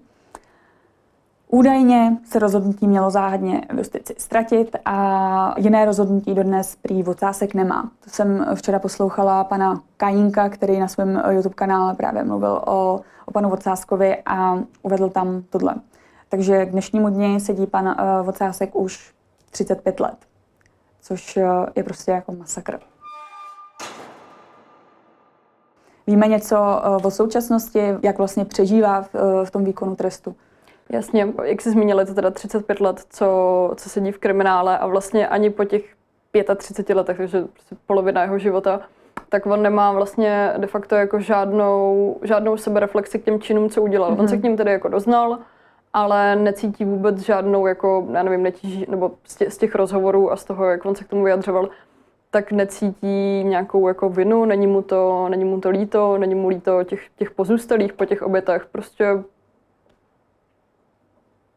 Údajně 1.48 2.18
se 2.26 2.40
rozhodnutí 2.40 2.88
mělo 2.88 3.10
záhadně 3.10 3.62
v 3.74 3.78
justici 3.78 4.16
ztratit 4.18 4.76
a 4.86 5.56
jiné 5.58 5.86
rozhodnutí 5.86 6.34
dodnes 6.34 6.76
prý 6.82 7.04
Vocásek 7.04 7.54
nemá. 7.54 7.92
To 8.04 8.10
jsem 8.10 8.46
včera 8.56 8.80
poslouchala 8.80 9.44
pana 9.44 9.82
Kajínka, 9.98 10.50
který 10.50 10.80
na 10.80 10.88
svém 10.88 11.24
YouTube 11.30 11.56
kanále 11.56 11.94
právě 11.94 12.24
mluvil 12.24 12.62
o, 12.66 13.02
o 13.26 13.32
panu 13.32 13.50
Vocáskovi 13.50 14.18
a 14.26 14.60
uvedl 14.82 15.10
tam 15.10 15.44
tohle. 15.50 15.76
Takže 16.30 16.66
k 16.66 16.72
dnešnímu 16.72 17.10
dni 17.10 17.40
sedí 17.40 17.68
pan 17.68 17.88
uh, 17.88 18.26
Vocásek 18.26 18.76
už 18.76 19.14
35 19.52 20.00
let 20.00 20.16
což 21.06 21.38
eh, 21.38 21.44
je 21.76 21.84
prostě 21.84 22.12
jako 22.12 22.32
masakr. 22.32 22.80
Víme 26.08 26.28
něco 26.28 26.56
eh, 26.58 27.08
o 27.08 27.12
současnosti, 27.12 27.80
jak 28.04 28.18
vlastně 28.18 28.46
přežívá 28.46 29.02
v, 29.02 29.16
eh, 29.16 29.46
v 29.46 29.52
tom 29.52 29.64
výkonu 29.64 29.96
trestu? 29.96 30.36
Jasně, 30.90 31.28
jak 31.44 31.62
jsi 31.62 31.72
zmínili, 31.72 32.06
to 32.06 32.14
teda 32.14 32.32
35 32.32 32.80
let, 32.80 33.06
co, 33.10 33.72
co 33.76 33.90
sedí 33.90 34.12
v 34.12 34.18
kriminále 34.18 34.78
a 34.78 34.88
vlastně 34.88 35.28
ani 35.28 35.50
po 35.50 35.66
těch 35.66 35.84
35 36.56 36.96
letech, 36.96 37.18
takže 37.18 37.42
prostě 37.42 37.76
polovina 37.88 38.22
jeho 38.22 38.40
života, 38.40 38.82
tak 39.30 39.46
on 39.46 39.62
nemá 39.62 39.92
vlastně 39.92 40.54
de 40.58 40.68
facto 40.68 40.96
jako 40.96 41.20
žádnou, 41.20 42.18
žádnou 42.22 42.58
sebereflexi 42.58 43.20
k 43.20 43.24
těm 43.24 43.42
činům, 43.42 43.70
co 43.70 43.82
udělal. 43.82 44.12
Mm-hmm. 44.12 44.20
On 44.20 44.28
se 44.28 44.36
mhm. 44.36 44.42
k 44.42 44.44
ním 44.44 44.58
tedy 44.58 44.72
jako 44.72 44.88
doznal, 44.88 45.40
ale 45.94 46.36
necítí 46.36 46.86
vůbec 46.86 47.20
žádnou, 47.20 47.68
jako, 47.68 48.08
já 48.12 48.24
nevím, 48.24 48.44
netíží, 48.44 48.86
nebo 48.90 49.12
z 49.28 49.58
těch 49.58 49.76
rozhovorů 49.76 50.32
a 50.32 50.36
z 50.36 50.44
toho, 50.44 50.66
jak 50.66 50.86
on 50.86 50.96
se 50.96 51.04
k 51.04 51.08
tomu 51.08 51.24
vyjadřoval, 51.24 51.70
tak 52.36 52.52
necítí 52.52 53.44
nějakou 53.44 53.88
jako 53.88 54.10
vinu, 54.10 54.46
není 54.46 54.68
mu 54.68 54.82
to, 54.82 55.30
není 55.30 55.46
mu 55.46 55.62
to 55.62 55.70
líto, 55.70 56.18
není 56.18 56.36
mu 56.36 56.48
líto 56.48 56.84
těch, 56.84 57.02
těch 57.18 57.32
pozůstalých 57.32 57.94
po 57.94 58.06
těch 58.06 58.22
obětech, 58.22 58.66
prostě 58.72 59.24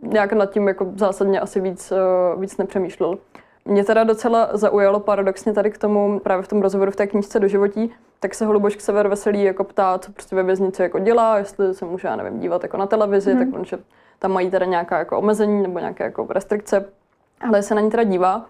nějak 0.03 0.33
nad 0.33 0.51
tím 0.51 0.69
jako 0.69 0.93
zásadně 0.97 1.41
asi 1.41 1.61
víc, 1.61 1.93
uh, 1.93 2.41
víc 2.41 2.57
nepřemýšlel. 2.57 3.19
Mě 3.65 3.85
teda 3.85 4.05
docela 4.05 4.49
zaujalo 4.53 5.01
paradoxně 5.01 5.53
tady 5.53 5.71
k 5.71 5.79
tomu, 5.79 6.21
právě 6.21 6.43
v 6.43 6.49
tom 6.49 6.63
rozhovoru 6.63 6.91
v 6.91 6.97
té 6.97 7.07
knížce 7.07 7.41
do 7.41 7.49
životí, 7.49 7.93
tak 8.21 8.35
se 8.35 8.47
Holuboš 8.47 8.79
Sever 8.79 9.09
Veselý 9.09 9.43
jako 9.43 9.65
ptá, 9.65 9.99
co 9.99 10.13
prostě 10.13 10.37
ve 10.37 10.43
věznici 10.43 10.83
jako 10.83 10.99
dělá, 10.99 11.39
jestli 11.39 11.75
se 11.75 11.85
může, 11.85 12.09
já 12.09 12.17
nevím, 12.17 12.41
dívat 12.41 12.63
jako 12.63 12.77
na 12.77 12.87
televizi, 12.87 13.33
hmm. 13.33 13.45
tak 13.45 13.61
on, 13.61 13.65
že 13.65 13.79
tam 14.19 14.33
mají 14.33 14.51
teda 14.51 14.67
nějaká 14.67 14.99
jako 14.99 15.19
omezení 15.19 15.63
nebo 15.63 15.79
nějaké 15.79 16.05
jako 16.05 16.27
restrikce, 16.31 16.85
ale 17.41 17.63
se 17.63 17.75
na 17.75 17.81
ní 17.81 17.91
teda 17.91 18.03
dívá. 18.03 18.47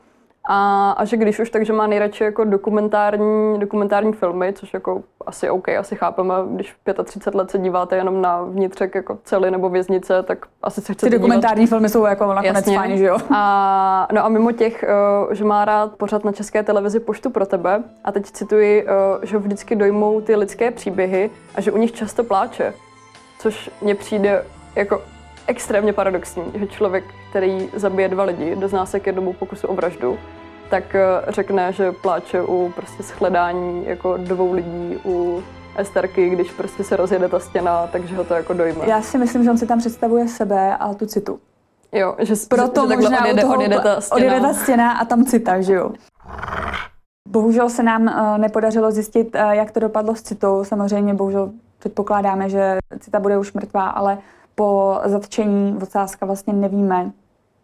A, 0.51 0.91
a 0.91 1.05
že 1.05 1.17
když 1.17 1.39
už, 1.41 1.51
takže 1.51 1.73
má 1.73 1.87
nejradši 1.87 2.25
jako 2.25 2.45
dokumentární, 2.45 3.59
dokumentární 3.59 4.13
filmy, 4.13 4.53
což 4.53 4.75
jako 4.75 5.03
asi 5.27 5.51
OK, 5.51 5.69
asi 5.69 5.97
chápeme, 5.97 6.35
když 6.47 6.77
35 7.05 7.39
let 7.39 7.51
se 7.51 7.59
díváte 7.59 7.97
jenom 7.97 8.23
na 8.23 8.43
vnitřek 8.43 8.95
jako 8.95 9.19
cely 9.25 9.51
nebo 9.51 9.69
věznice, 9.69 10.23
tak 10.23 10.47
asi 10.63 10.81
se 10.81 10.93
chcete 10.93 11.11
Ty 11.11 11.19
dokumentární 11.19 11.65
dívat. 11.65 11.69
filmy 11.69 11.89
jsou 11.89 12.05
jako 12.05 12.27
nakonec 12.27 12.57
Jasně. 12.57 12.77
fajn, 12.77 12.99
že 12.99 13.05
jo? 13.05 13.19
A, 13.31 14.09
no 14.13 14.25
a 14.25 14.29
mimo 14.29 14.53
těch, 14.53 14.85
uh, 15.29 15.33
že 15.35 15.45
má 15.45 15.65
rád 15.65 15.95
pořád 15.97 16.25
na 16.25 16.33
české 16.33 16.63
televizi 16.63 17.01
Poštu 17.01 17.31
pro 17.31 17.47
tebe 17.47 17.83
a 18.05 18.13
teď 18.13 18.25
cituji, 18.27 18.85
uh, 18.85 18.91
že 19.23 19.39
vždycky 19.39 19.77
dojmou 19.77 20.21
ty 20.21 20.37
lidské 20.37 20.71
příběhy 20.71 21.31
a 21.55 21.61
že 21.61 21.73
u 21.73 21.77
nich 21.77 21.93
často 21.93 22.25
pláče, 22.25 22.75
což 23.39 23.71
mně 23.83 23.95
přijde 23.95 24.45
jako 24.77 25.03
extrémně 25.47 25.93
paradoxní, 25.93 26.45
že 26.55 26.67
člověk, 26.67 27.05
který 27.31 27.69
zabije 27.75 28.09
dva 28.09 28.25
lidi, 28.25 28.57
dozná 28.57 28.87
se 28.87 29.01
k 29.01 29.07
jednomu 29.07 29.33
pokusu 29.33 29.67
o 29.67 29.75
vraždu, 29.75 30.19
tak 30.71 30.95
eh, 30.95 31.03
řekne, 31.29 31.73
že 31.73 31.93
pláče 31.93 32.43
u 32.43 32.73
prostě 32.75 33.03
shledání 33.03 33.87
jako 33.87 34.17
dvou 34.17 34.53
lidí 34.53 34.99
u 35.05 35.43
Esterky, 35.77 36.29
když 36.29 36.51
prostě 36.51 36.85
se 36.85 36.97
rozjede 36.97 37.29
ta 37.29 37.39
stěna, 37.39 37.87
takže 37.87 38.17
ho 38.17 38.25
to 38.25 38.35
jako 38.35 38.53
dojme. 38.53 38.87
Já 38.87 39.03
si 39.03 39.19
myslím, 39.19 39.45
že 39.45 39.51
on 39.51 39.59
si 39.59 39.67
tam 39.67 39.79
představuje 39.79 40.29
sebe 40.29 40.77
a 40.77 40.95
tu 40.95 41.07
citu. 41.07 41.39
Jo, 41.93 42.17
že, 42.19 42.35
Proto 42.49 42.83
že, 42.83 42.89
že 42.89 42.97
možná 42.97 43.21
odjede, 43.21 43.45
odjede, 43.45 43.81
ta 43.81 44.01
stěna. 44.01 44.17
odjede 44.17 44.41
ta 44.41 44.55
stěna 44.55 44.93
a 44.93 45.05
tam 45.05 45.25
cita, 45.25 45.61
že 45.61 45.75
jo. 45.75 45.93
Bohužel 47.29 47.71
se 47.71 47.83
nám 47.83 48.03
uh, 48.03 48.39
nepodařilo 48.39 48.91
zjistit, 48.91 49.35
uh, 49.35 49.51
jak 49.51 49.71
to 49.71 49.81
dopadlo 49.81 50.15
s 50.15 50.23
citou. 50.23 50.65
Samozřejmě 50.65 51.15
bohužel 51.15 51.51
předpokládáme, 51.79 52.49
že 52.49 52.77
cita 53.01 53.21
bude 53.21 53.39
už 53.39 53.53
mrtvá, 53.53 53.89
ale 53.89 54.19
po 54.55 55.01
zatčení 55.05 55.73
Vocáska 55.73 56.27
vlastně 56.27 56.53
nevíme, 56.53 57.11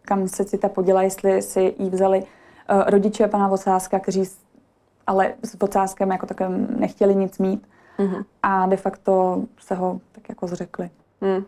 kam 0.01 0.27
se 0.27 0.45
cita 0.45 0.69
poděla, 0.69 1.01
jestli 1.01 1.41
si 1.41 1.75
ji 1.79 1.89
vzali 1.89 2.23
rodiče 2.69 3.27
pana 3.27 3.47
Vocáska, 3.47 3.99
kteří 3.99 4.23
ale 5.07 5.33
s 5.43 5.59
Vocáskem 5.59 6.11
jako 6.11 6.25
takovým 6.25 6.67
nechtěli 6.79 7.15
nic 7.15 7.39
mít 7.39 7.67
mm-hmm. 7.99 8.25
a 8.43 8.65
de 8.65 8.77
facto 8.77 9.43
se 9.59 9.75
ho 9.75 9.99
tak 10.11 10.29
jako 10.29 10.47
zřekli. 10.47 10.89
Mm. 11.21 11.45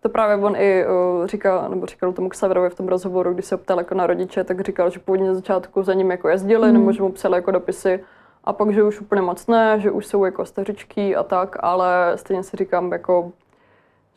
To 0.00 0.08
právě 0.08 0.36
on 0.36 0.56
i 0.56 0.84
uh, 0.86 1.26
říkal, 1.26 1.68
nebo 1.70 1.86
říkal 1.86 2.12
tomu 2.12 2.28
Xaverovi 2.28 2.70
v 2.70 2.74
tom 2.74 2.88
rozhovoru, 2.88 3.34
když 3.34 3.46
se 3.46 3.56
ptal 3.56 3.78
jako 3.78 3.94
na 3.94 4.06
rodiče, 4.06 4.44
tak 4.44 4.60
říkal, 4.60 4.90
že 4.90 4.98
původně 4.98 5.28
na 5.28 5.34
začátku 5.34 5.82
za 5.82 5.94
ním 5.94 6.10
jako 6.10 6.28
jezdili, 6.28 6.68
mm. 6.68 6.74
nebo 6.74 6.92
že 6.92 7.02
mu 7.02 7.12
psali 7.12 7.38
jako 7.38 7.50
dopisy, 7.50 8.04
a 8.44 8.52
pak, 8.52 8.70
že 8.74 8.82
už 8.82 9.00
úplně 9.00 9.22
moc 9.22 9.46
ne, 9.46 9.80
že 9.80 9.90
už 9.90 10.06
jsou 10.06 10.24
jako 10.24 10.44
stařičky 10.44 11.16
a 11.16 11.22
tak, 11.22 11.56
ale 11.60 12.12
stejně 12.14 12.42
si 12.42 12.56
říkám, 12.56 12.92
jako, 12.92 13.32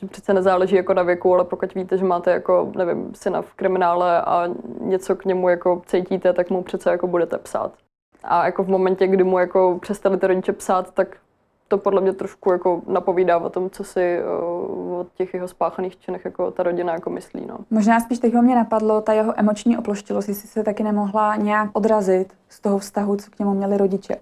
že 0.01 0.07
přece 0.07 0.33
nezáleží 0.33 0.75
jako 0.75 0.93
na 0.93 1.03
věku, 1.03 1.33
ale 1.33 1.43
pokud 1.43 1.75
víte, 1.75 1.97
že 1.97 2.05
máte 2.05 2.31
jako, 2.31 2.71
nevím, 2.75 3.11
syna 3.15 3.41
v 3.41 3.53
kriminále 3.53 4.21
a 4.21 4.49
něco 4.81 5.15
k 5.15 5.25
němu 5.25 5.49
jako 5.49 5.81
cítíte, 5.85 6.33
tak 6.33 6.49
mu 6.49 6.63
přece 6.63 6.91
jako 6.91 7.07
budete 7.07 7.37
psát. 7.37 7.71
A 8.23 8.45
jako 8.45 8.63
v 8.63 8.69
momentě, 8.69 9.07
kdy 9.07 9.23
mu 9.23 9.39
jako 9.39 9.77
přestali 9.81 10.17
ty 10.17 10.27
rodiče 10.27 10.53
psát, 10.53 10.91
tak 10.93 11.17
to 11.67 11.77
podle 11.77 12.01
mě 12.01 12.13
trošku 12.13 12.51
jako 12.51 12.81
napovídá 12.87 13.37
o 13.37 13.49
tom, 13.49 13.69
co 13.69 13.83
si 13.83 14.23
o 14.23 15.05
těch 15.15 15.33
jeho 15.33 15.47
spáchaných 15.47 15.99
činech 15.99 16.25
jako 16.25 16.51
ta 16.51 16.63
rodina 16.63 16.93
jako 16.93 17.09
myslí. 17.09 17.45
No. 17.45 17.57
Možná 17.69 17.99
spíš 17.99 18.19
teď 18.19 18.33
mě 18.33 18.55
napadlo 18.55 19.01
ta 19.01 19.13
jeho 19.13 19.33
emoční 19.37 19.77
oploštilost, 19.77 20.29
jestli 20.29 20.47
se 20.47 20.63
taky 20.63 20.83
nemohla 20.83 21.35
nějak 21.35 21.69
odrazit 21.73 22.33
z 22.49 22.59
toho 22.59 22.77
vztahu, 22.77 23.15
co 23.15 23.31
k 23.31 23.39
němu 23.39 23.53
měli 23.53 23.77
rodiče. 23.77 24.15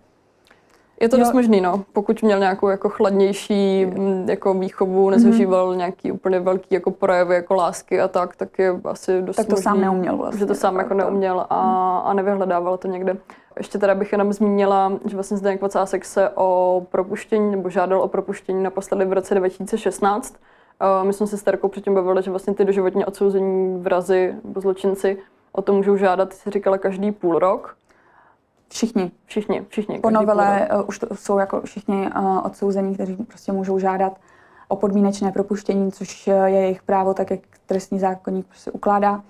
Je 1.01 1.09
to 1.09 1.15
jo. 1.15 1.19
dost 1.23 1.33
možný, 1.33 1.61
no. 1.61 1.83
Pokud 1.93 2.23
měl 2.23 2.39
nějakou 2.39 2.67
jako 2.67 2.89
chladnější 2.89 3.87
jako 4.25 4.53
výchovu, 4.53 5.09
nezažíval 5.09 5.71
mm-hmm. 5.71 5.77
nějaký 5.77 6.11
úplně 6.11 6.39
velký 6.39 6.75
jako 6.75 6.91
projevy 6.91 7.35
jako 7.35 7.53
lásky 7.55 8.01
a 8.01 8.07
tak, 8.07 8.35
tak 8.35 8.59
je 8.59 8.79
asi 8.83 9.21
dost 9.21 9.35
Tak 9.35 9.45
to 9.45 9.51
možný, 9.51 9.63
sám 9.63 9.81
neuměl 9.81 10.17
vlastně. 10.17 10.39
Že 10.39 10.45
to 10.45 10.55
sám 10.55 10.75
jako 10.75 10.93
neuměl 10.93 11.45
a, 11.49 11.97
a 11.99 12.13
nevyhledával 12.13 12.77
to 12.77 12.87
někde. 12.87 13.17
Ještě 13.57 13.77
teda 13.77 13.95
bych 13.95 14.11
jenom 14.11 14.33
zmínila, 14.33 14.93
že 15.05 15.15
vlastně 15.15 15.37
Zdeněk 15.37 15.61
Vocásek 15.61 16.05
se 16.05 16.29
o 16.35 16.81
propuštění 16.91 17.51
nebo 17.51 17.69
žádal 17.69 18.01
o 18.01 18.07
propuštění 18.07 18.63
naposledy 18.63 19.05
v 19.05 19.13
roce 19.13 19.35
2016. 19.35 20.35
My 21.03 21.13
jsme 21.13 21.27
se 21.27 21.37
s 21.37 21.43
Terkou 21.43 21.67
předtím 21.67 21.93
bavili, 21.93 22.23
že 22.23 22.31
vlastně 22.31 22.53
ty 22.53 22.65
doživotně 22.65 23.05
odsouzení 23.05 23.81
vrazy 23.81 24.35
nebo 24.43 24.61
zločinci 24.61 25.17
o 25.57 25.61
to 25.61 25.73
můžou 25.73 25.97
žádat, 25.97 26.33
si 26.33 26.49
říkala, 26.49 26.77
každý 26.77 27.11
půl 27.11 27.39
rok. 27.39 27.76
Všichni. 28.69 29.11
Všichni, 29.25 29.65
všichni. 29.67 29.99
Po 29.99 30.09
novele 30.09 30.69
uh, 30.73 30.89
už 30.89 30.99
to 30.99 31.15
jsou 31.15 31.37
jako 31.37 31.61
všichni 31.61 32.09
uh, 32.19 32.45
odsouzení, 32.45 32.93
kteří 32.93 33.15
prostě 33.15 33.51
můžou 33.51 33.79
žádat 33.79 34.17
o 34.67 34.75
podmínečné 34.75 35.31
propuštění, 35.31 35.91
což 35.91 36.27
je 36.27 36.49
jejich 36.49 36.83
právo, 36.83 37.13
tak 37.13 37.31
jak 37.31 37.39
trestní 37.65 37.99
zákonník 37.99 38.47
prostě 38.47 38.71
ukládá. 38.71 39.21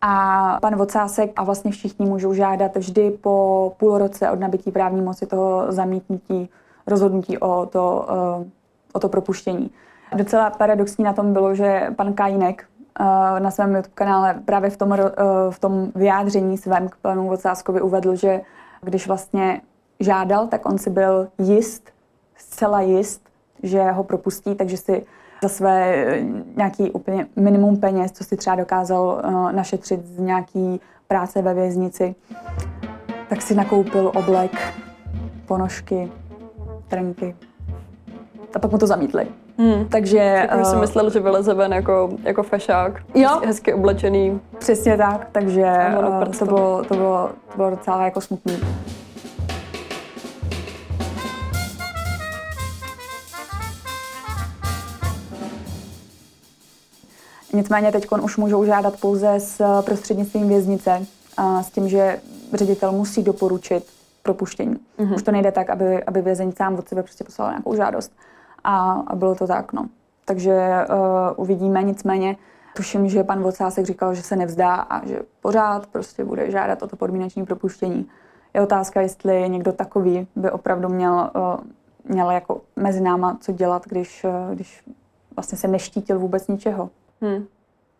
A 0.00 0.58
pan 0.60 0.76
Vocásek 0.76 1.32
a 1.36 1.44
vlastně 1.44 1.70
všichni 1.70 2.06
můžou 2.06 2.34
žádat 2.34 2.76
vždy 2.76 3.10
po 3.10 3.72
půl 3.76 3.98
roce 3.98 4.30
od 4.30 4.40
nabití 4.40 4.70
právní 4.72 5.02
moci 5.02 5.26
toho 5.26 5.72
zamítnutí 5.72 6.50
rozhodnutí 6.86 7.38
o 7.38 7.66
to, 7.66 8.06
o 8.92 9.00
to 9.00 9.08
propuštění. 9.08 9.70
Docela 10.16 10.50
paradoxní 10.50 11.04
na 11.04 11.12
tom 11.12 11.32
bylo, 11.32 11.54
že 11.54 11.86
pan 11.96 12.12
Kajinek 12.12 12.64
uh, 13.00 13.06
na 13.40 13.50
svém 13.50 13.74
YouTube 13.74 13.94
kanále 13.94 14.40
právě 14.44 14.70
v 14.70 14.76
tom, 14.76 14.96
v 15.50 15.58
tom 15.58 15.92
vyjádření 15.94 16.58
svém 16.58 16.88
k 16.88 16.96
panu 16.96 17.28
Vocáskovi 17.28 17.80
uvedl, 17.80 18.14
že 18.14 18.40
když 18.82 19.06
vlastně 19.06 19.60
žádal, 20.00 20.46
tak 20.46 20.66
on 20.66 20.78
si 20.78 20.90
byl 20.90 21.28
jist, 21.38 21.90
zcela 22.36 22.80
jist, 22.80 23.28
že 23.62 23.90
ho 23.90 24.04
propustí, 24.04 24.54
takže 24.54 24.76
si 24.76 25.06
za 25.42 25.48
své 25.48 25.94
eh, 25.94 26.26
nějaký 26.56 26.90
úplně 26.90 27.26
minimum 27.36 27.76
peněz, 27.76 28.12
co 28.12 28.24
si 28.24 28.36
třeba 28.36 28.56
dokázal 28.56 29.22
uh, 29.24 29.52
našetřit 29.52 30.06
z 30.06 30.18
nějaký 30.18 30.80
práce 31.08 31.42
ve 31.42 31.54
věznici, 31.54 32.14
tak 33.28 33.42
si 33.42 33.54
nakoupil 33.54 34.12
oblek, 34.14 34.74
ponožky, 35.46 36.12
trenky. 36.88 37.36
A 38.54 38.58
pak 38.58 38.72
mu 38.72 38.78
to 38.78 38.86
zamítli. 38.86 39.28
Hmm. 39.58 39.88
Takže... 39.88 40.46
Tak 40.50 40.58
uh, 40.58 40.70
si 40.70 40.76
myslel, 40.76 41.10
že 41.10 41.20
vyleze 41.20 41.54
ven 41.54 41.72
jako, 41.72 42.10
jako 42.22 42.42
fešák. 42.42 43.02
Jo. 43.14 43.40
Hezky 43.44 43.74
oblečený. 43.74 44.40
Přesně 44.58 44.96
tak, 44.96 45.28
takže 45.32 45.72
uh, 45.98 46.24
to, 46.38 46.44
bylo, 46.44 46.84
to, 46.84 46.94
bylo, 46.94 47.30
to 47.50 47.56
bylo 47.56 47.70
docela 47.70 48.04
jako 48.04 48.20
smutný. 48.20 48.58
Nicméně 57.52 57.92
teď 57.92 58.06
už 58.22 58.36
můžou 58.36 58.64
žádat 58.64 59.00
pouze 59.00 59.34
s 59.40 59.82
prostřednictvím 59.82 60.48
věznice, 60.48 61.06
a 61.36 61.62
s 61.62 61.70
tím, 61.70 61.88
že 61.88 62.20
ředitel 62.54 62.92
musí 62.92 63.22
doporučit 63.22 63.84
propuštění. 64.22 64.76
Mm-hmm. 64.98 65.14
Už 65.14 65.22
to 65.22 65.32
nejde 65.32 65.52
tak, 65.52 65.70
aby, 65.70 66.04
aby 66.04 66.22
vězeň 66.22 66.52
sám 66.52 66.74
od 66.74 66.88
sebe 66.88 67.02
prostě 67.02 67.24
poslal 67.24 67.50
nějakou 67.50 67.76
žádost. 67.76 68.12
A, 68.70 68.92
a 69.06 69.16
bylo 69.16 69.34
to 69.34 69.46
tak, 69.46 69.72
no. 69.72 69.88
Takže 70.24 70.86
uh, 70.90 70.96
uvidíme, 71.36 71.82
nicméně 71.82 72.36
tuším, 72.76 73.08
že 73.08 73.24
pan 73.24 73.42
Vocásek 73.42 73.86
říkal, 73.86 74.14
že 74.14 74.22
se 74.22 74.36
nevzdá 74.36 74.74
a 74.74 75.06
že 75.06 75.20
pořád 75.40 75.86
prostě 75.86 76.24
bude 76.24 76.50
žádat 76.50 76.82
o 76.82 76.86
to 76.86 76.96
podmínečné 76.96 77.44
propuštění. 77.44 78.08
Je 78.54 78.60
otázka, 78.60 79.00
jestli 79.00 79.48
někdo 79.48 79.72
takový 79.72 80.26
by 80.36 80.50
opravdu 80.50 80.88
měl, 80.88 81.30
uh, 81.36 81.64
měl 82.04 82.30
jako 82.30 82.60
mezi 82.76 83.00
náma 83.00 83.38
co 83.40 83.52
dělat, 83.52 83.86
když, 83.86 84.24
uh, 84.24 84.54
když 84.54 84.84
vlastně 85.36 85.58
se 85.58 85.68
neštítil 85.68 86.18
vůbec 86.18 86.48
ničeho. 86.48 86.90
Hmm. 87.20 87.46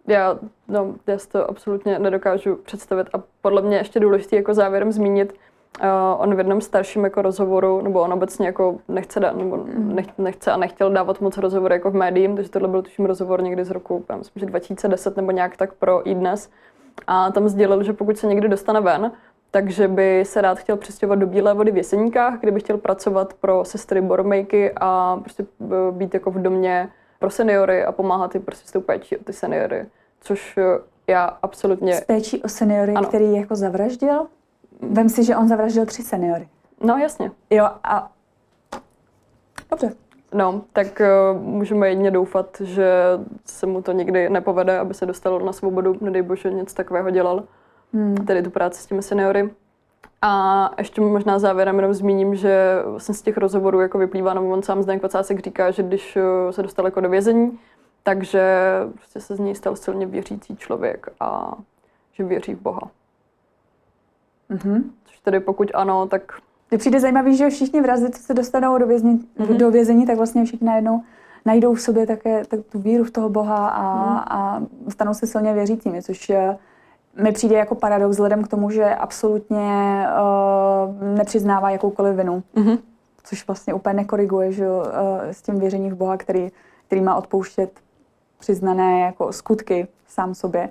Já, 0.07 0.38
no, 0.68 0.94
já 1.07 1.18
si 1.18 1.28
to 1.28 1.50
absolutně 1.50 1.98
nedokážu 1.98 2.57
představit 2.57 3.07
a 3.12 3.22
podle 3.40 3.62
mě 3.62 3.76
ještě 3.76 4.00
důležité 4.00 4.37
jako 4.37 4.54
závěrem 4.54 4.92
zmínit, 4.92 5.35
uh, 5.80 6.22
on 6.22 6.34
v 6.34 6.38
jednom 6.38 6.60
starším 6.60 7.04
jako 7.04 7.22
rozhovoru, 7.22 7.80
nebo 7.82 8.00
on 8.00 8.12
obecně 8.12 8.46
jako 8.46 8.76
nechce, 8.88 9.20
dát, 9.20 9.36
nebo 9.36 9.56
hmm. 9.56 9.94
nech, 9.94 10.06
nechce 10.18 10.52
a 10.52 10.56
nechtěl 10.56 10.90
dávat 10.90 11.20
moc 11.20 11.36
rozhovory 11.36 11.74
jako 11.74 11.90
v 11.90 11.94
médiím, 11.94 12.36
takže 12.36 12.50
tohle 12.50 12.68
byl 12.68 12.82
tuším 12.82 13.04
rozhovor 13.06 13.42
někdy 13.42 13.64
z 13.64 13.70
roku, 13.70 14.04
já 14.08 14.16
myslím, 14.16 14.40
že 14.40 14.46
2010 14.46 15.16
nebo 15.16 15.30
nějak 15.30 15.56
tak 15.56 15.72
pro 15.72 16.08
i 16.08 16.14
dnes. 16.14 16.50
A 17.06 17.30
tam 17.30 17.48
sdělil, 17.48 17.82
že 17.82 17.92
pokud 17.92 18.18
se 18.18 18.26
někdy 18.26 18.48
dostane 18.48 18.80
ven, 18.80 19.12
takže 19.50 19.88
by 19.88 20.24
se 20.26 20.40
rád 20.40 20.58
chtěl 20.58 20.76
přestěhovat 20.76 21.18
do 21.18 21.26
Bílé 21.26 21.54
vody 21.54 21.70
v 21.70 21.76
Jeseníkách, 21.76 22.40
kde 22.40 22.52
by 22.52 22.60
chtěl 22.60 22.78
pracovat 22.78 23.34
pro 23.34 23.64
sestry 23.64 24.00
Boromejky 24.00 24.72
a 24.76 25.16
prostě 25.22 25.46
eh, 25.62 25.92
být 25.92 26.14
jako 26.14 26.30
v 26.30 26.42
domě 26.42 26.88
pro 27.18 27.30
seniory 27.30 27.84
a 27.84 27.92
pomáhat 27.92 28.34
jim 28.34 28.44
prostě 28.44 28.68
s 28.68 28.72
tou 28.72 28.80
péčí 28.80 29.16
o 29.16 29.24
ty 29.24 29.32
seniory, 29.32 29.86
což 30.20 30.58
eh, 30.58 30.78
já 31.06 31.24
absolutně... 31.24 31.94
S 31.94 32.04
péčí 32.04 32.42
o 32.42 32.48
seniory, 32.48 32.94
ano. 32.94 33.08
který 33.08 33.36
jako 33.36 33.56
zavraždil? 33.56 34.26
Vem 34.82 35.08
si, 35.08 35.24
že 35.24 35.36
on 35.36 35.48
zavraždil 35.48 35.86
tři 35.86 36.02
seniory. 36.02 36.48
No, 36.80 36.96
jasně. 36.96 37.30
Jo, 37.50 37.68
a... 37.84 38.10
Dobře. 39.70 39.92
No, 40.34 40.62
tak 40.72 41.02
uh, 41.34 41.42
můžeme 41.42 41.88
jedině 41.88 42.10
doufat, 42.10 42.56
že 42.60 42.92
se 43.44 43.66
mu 43.66 43.82
to 43.82 43.92
nikdy 43.92 44.30
nepovede, 44.30 44.78
aby 44.78 44.94
se 44.94 45.06
dostal 45.06 45.40
na 45.40 45.52
svobodu, 45.52 45.96
nedej 46.00 46.22
bože, 46.22 46.50
něco 46.50 46.74
takového 46.74 47.10
dělal. 47.10 47.44
Hmm. 47.92 48.14
Tedy 48.14 48.42
tu 48.42 48.50
práci 48.50 48.82
s 48.82 48.86
těmi 48.86 49.02
seniory. 49.02 49.50
A 50.22 50.70
ještě 50.78 51.00
možná 51.00 51.38
závěrem 51.38 51.76
jenom 51.76 51.94
zmíním, 51.94 52.34
že 52.34 52.82
vlastně 52.84 53.14
z 53.14 53.22
těch 53.22 53.36
rozhovorů 53.36 53.80
jako 53.80 53.98
vyplývá, 53.98 54.34
nebo 54.34 54.48
on 54.48 54.62
sám 54.62 54.82
Zdeněk 54.82 55.02
Vacásek 55.02 55.40
říká, 55.44 55.70
že 55.70 55.82
když 55.82 56.16
eh, 56.16 56.52
se 56.52 56.62
dostal 56.62 56.84
jako 56.84 57.00
do 57.00 57.08
vězení, 57.08 57.58
takže 58.02 58.42
prostě 58.94 59.20
se 59.20 59.36
z 59.36 59.38
něj 59.38 59.54
stal 59.54 59.76
silně 59.76 60.06
věřící 60.06 60.56
člověk 60.56 61.08
a 61.20 61.54
že 62.12 62.24
věří 62.24 62.54
v 62.54 62.60
Boha. 62.60 62.90
Mm-hmm. 64.50 64.82
Což 65.04 65.18
tedy 65.18 65.40
pokud 65.40 65.70
ano, 65.74 66.06
tak... 66.06 66.32
Mně 66.70 66.78
přijde 66.78 67.00
zajímavý, 67.00 67.37
že 67.37 67.50
všichni 67.50 67.80
vrazi, 67.80 68.11
co 68.11 68.22
se 68.22 68.34
dostanou 68.34 68.78
do, 68.78 68.87
vězení, 68.87 69.28
mm-hmm. 69.38 69.56
do 69.56 69.70
vězení, 69.70 70.06
tak 70.06 70.16
vlastně 70.16 70.44
všichni 70.44 70.66
najednou 70.66 71.02
najdou 71.44 71.74
v 71.74 71.80
sobě 71.80 72.06
také 72.06 72.44
tak 72.44 72.61
tu 72.72 72.78
víru 72.78 73.04
v 73.04 73.11
toho 73.11 73.28
Boha 73.28 73.68
a, 73.68 73.84
mm. 73.94 74.18
a 74.18 74.62
stanou 74.88 75.14
se 75.14 75.26
silně 75.26 75.52
věřícími, 75.54 76.02
což 76.02 76.32
mi 77.22 77.32
přijde 77.32 77.56
jako 77.56 77.74
paradox 77.74 78.11
vzhledem 78.11 78.44
k 78.44 78.48
tomu, 78.48 78.70
že 78.70 78.94
absolutně 78.94 80.06
uh, 80.06 81.16
nepřiznává 81.16 81.70
jakoukoliv 81.70 82.16
vinu. 82.16 82.42
Mm-hmm. 82.56 82.78
Což 83.24 83.46
vlastně 83.46 83.74
úplně 83.74 83.94
nekoriguje 83.94 84.52
že, 84.52 84.68
uh, 84.68 84.82
s 85.30 85.42
tím 85.42 85.58
věřením 85.58 85.92
v 85.92 85.96
Boha, 85.96 86.16
který, 86.16 86.48
který 86.87 87.00
má 87.00 87.14
odpouštět 87.14 87.70
přiznané 88.38 89.00
jako 89.00 89.32
skutky 89.32 89.88
sám 90.06 90.34
sobě. 90.34 90.68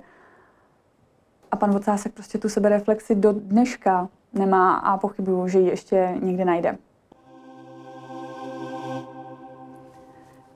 A 1.50 1.56
pan 1.56 1.70
Vocásek 1.70 2.12
prostě 2.14 2.38
tu 2.38 2.48
sebereflexi 2.48 3.14
do 3.14 3.32
dneška 3.32 4.08
nemá 4.32 4.76
a 4.76 4.96
pochybuju, 4.96 5.48
že 5.48 5.58
ji 5.58 5.68
ještě 5.68 6.14
někde 6.20 6.44
najde. 6.44 6.78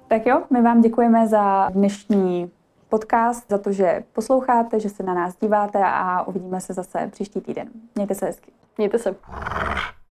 Tak 0.09 0.27
jo, 0.27 0.43
my 0.51 0.63
vám 0.63 0.81
děkujeme 0.81 1.29
za 1.29 1.69
dnešní 1.69 2.51
podcast, 2.89 3.51
za 3.51 3.59
to, 3.59 3.73
že 3.73 4.05
posloucháte, 4.13 4.81
že 4.81 4.89
se 4.89 5.03
na 5.03 5.15
nás 5.15 5.37
díváte 5.37 5.79
a 5.85 6.23
uvidíme 6.23 6.61
se 6.61 6.75
zase 6.75 7.09
příští 7.13 7.41
týden. 7.41 7.69
Mějte 7.95 8.15
se 8.15 8.27
hezky. 8.27 8.53
Mějte 8.79 8.99
se. 8.99 9.15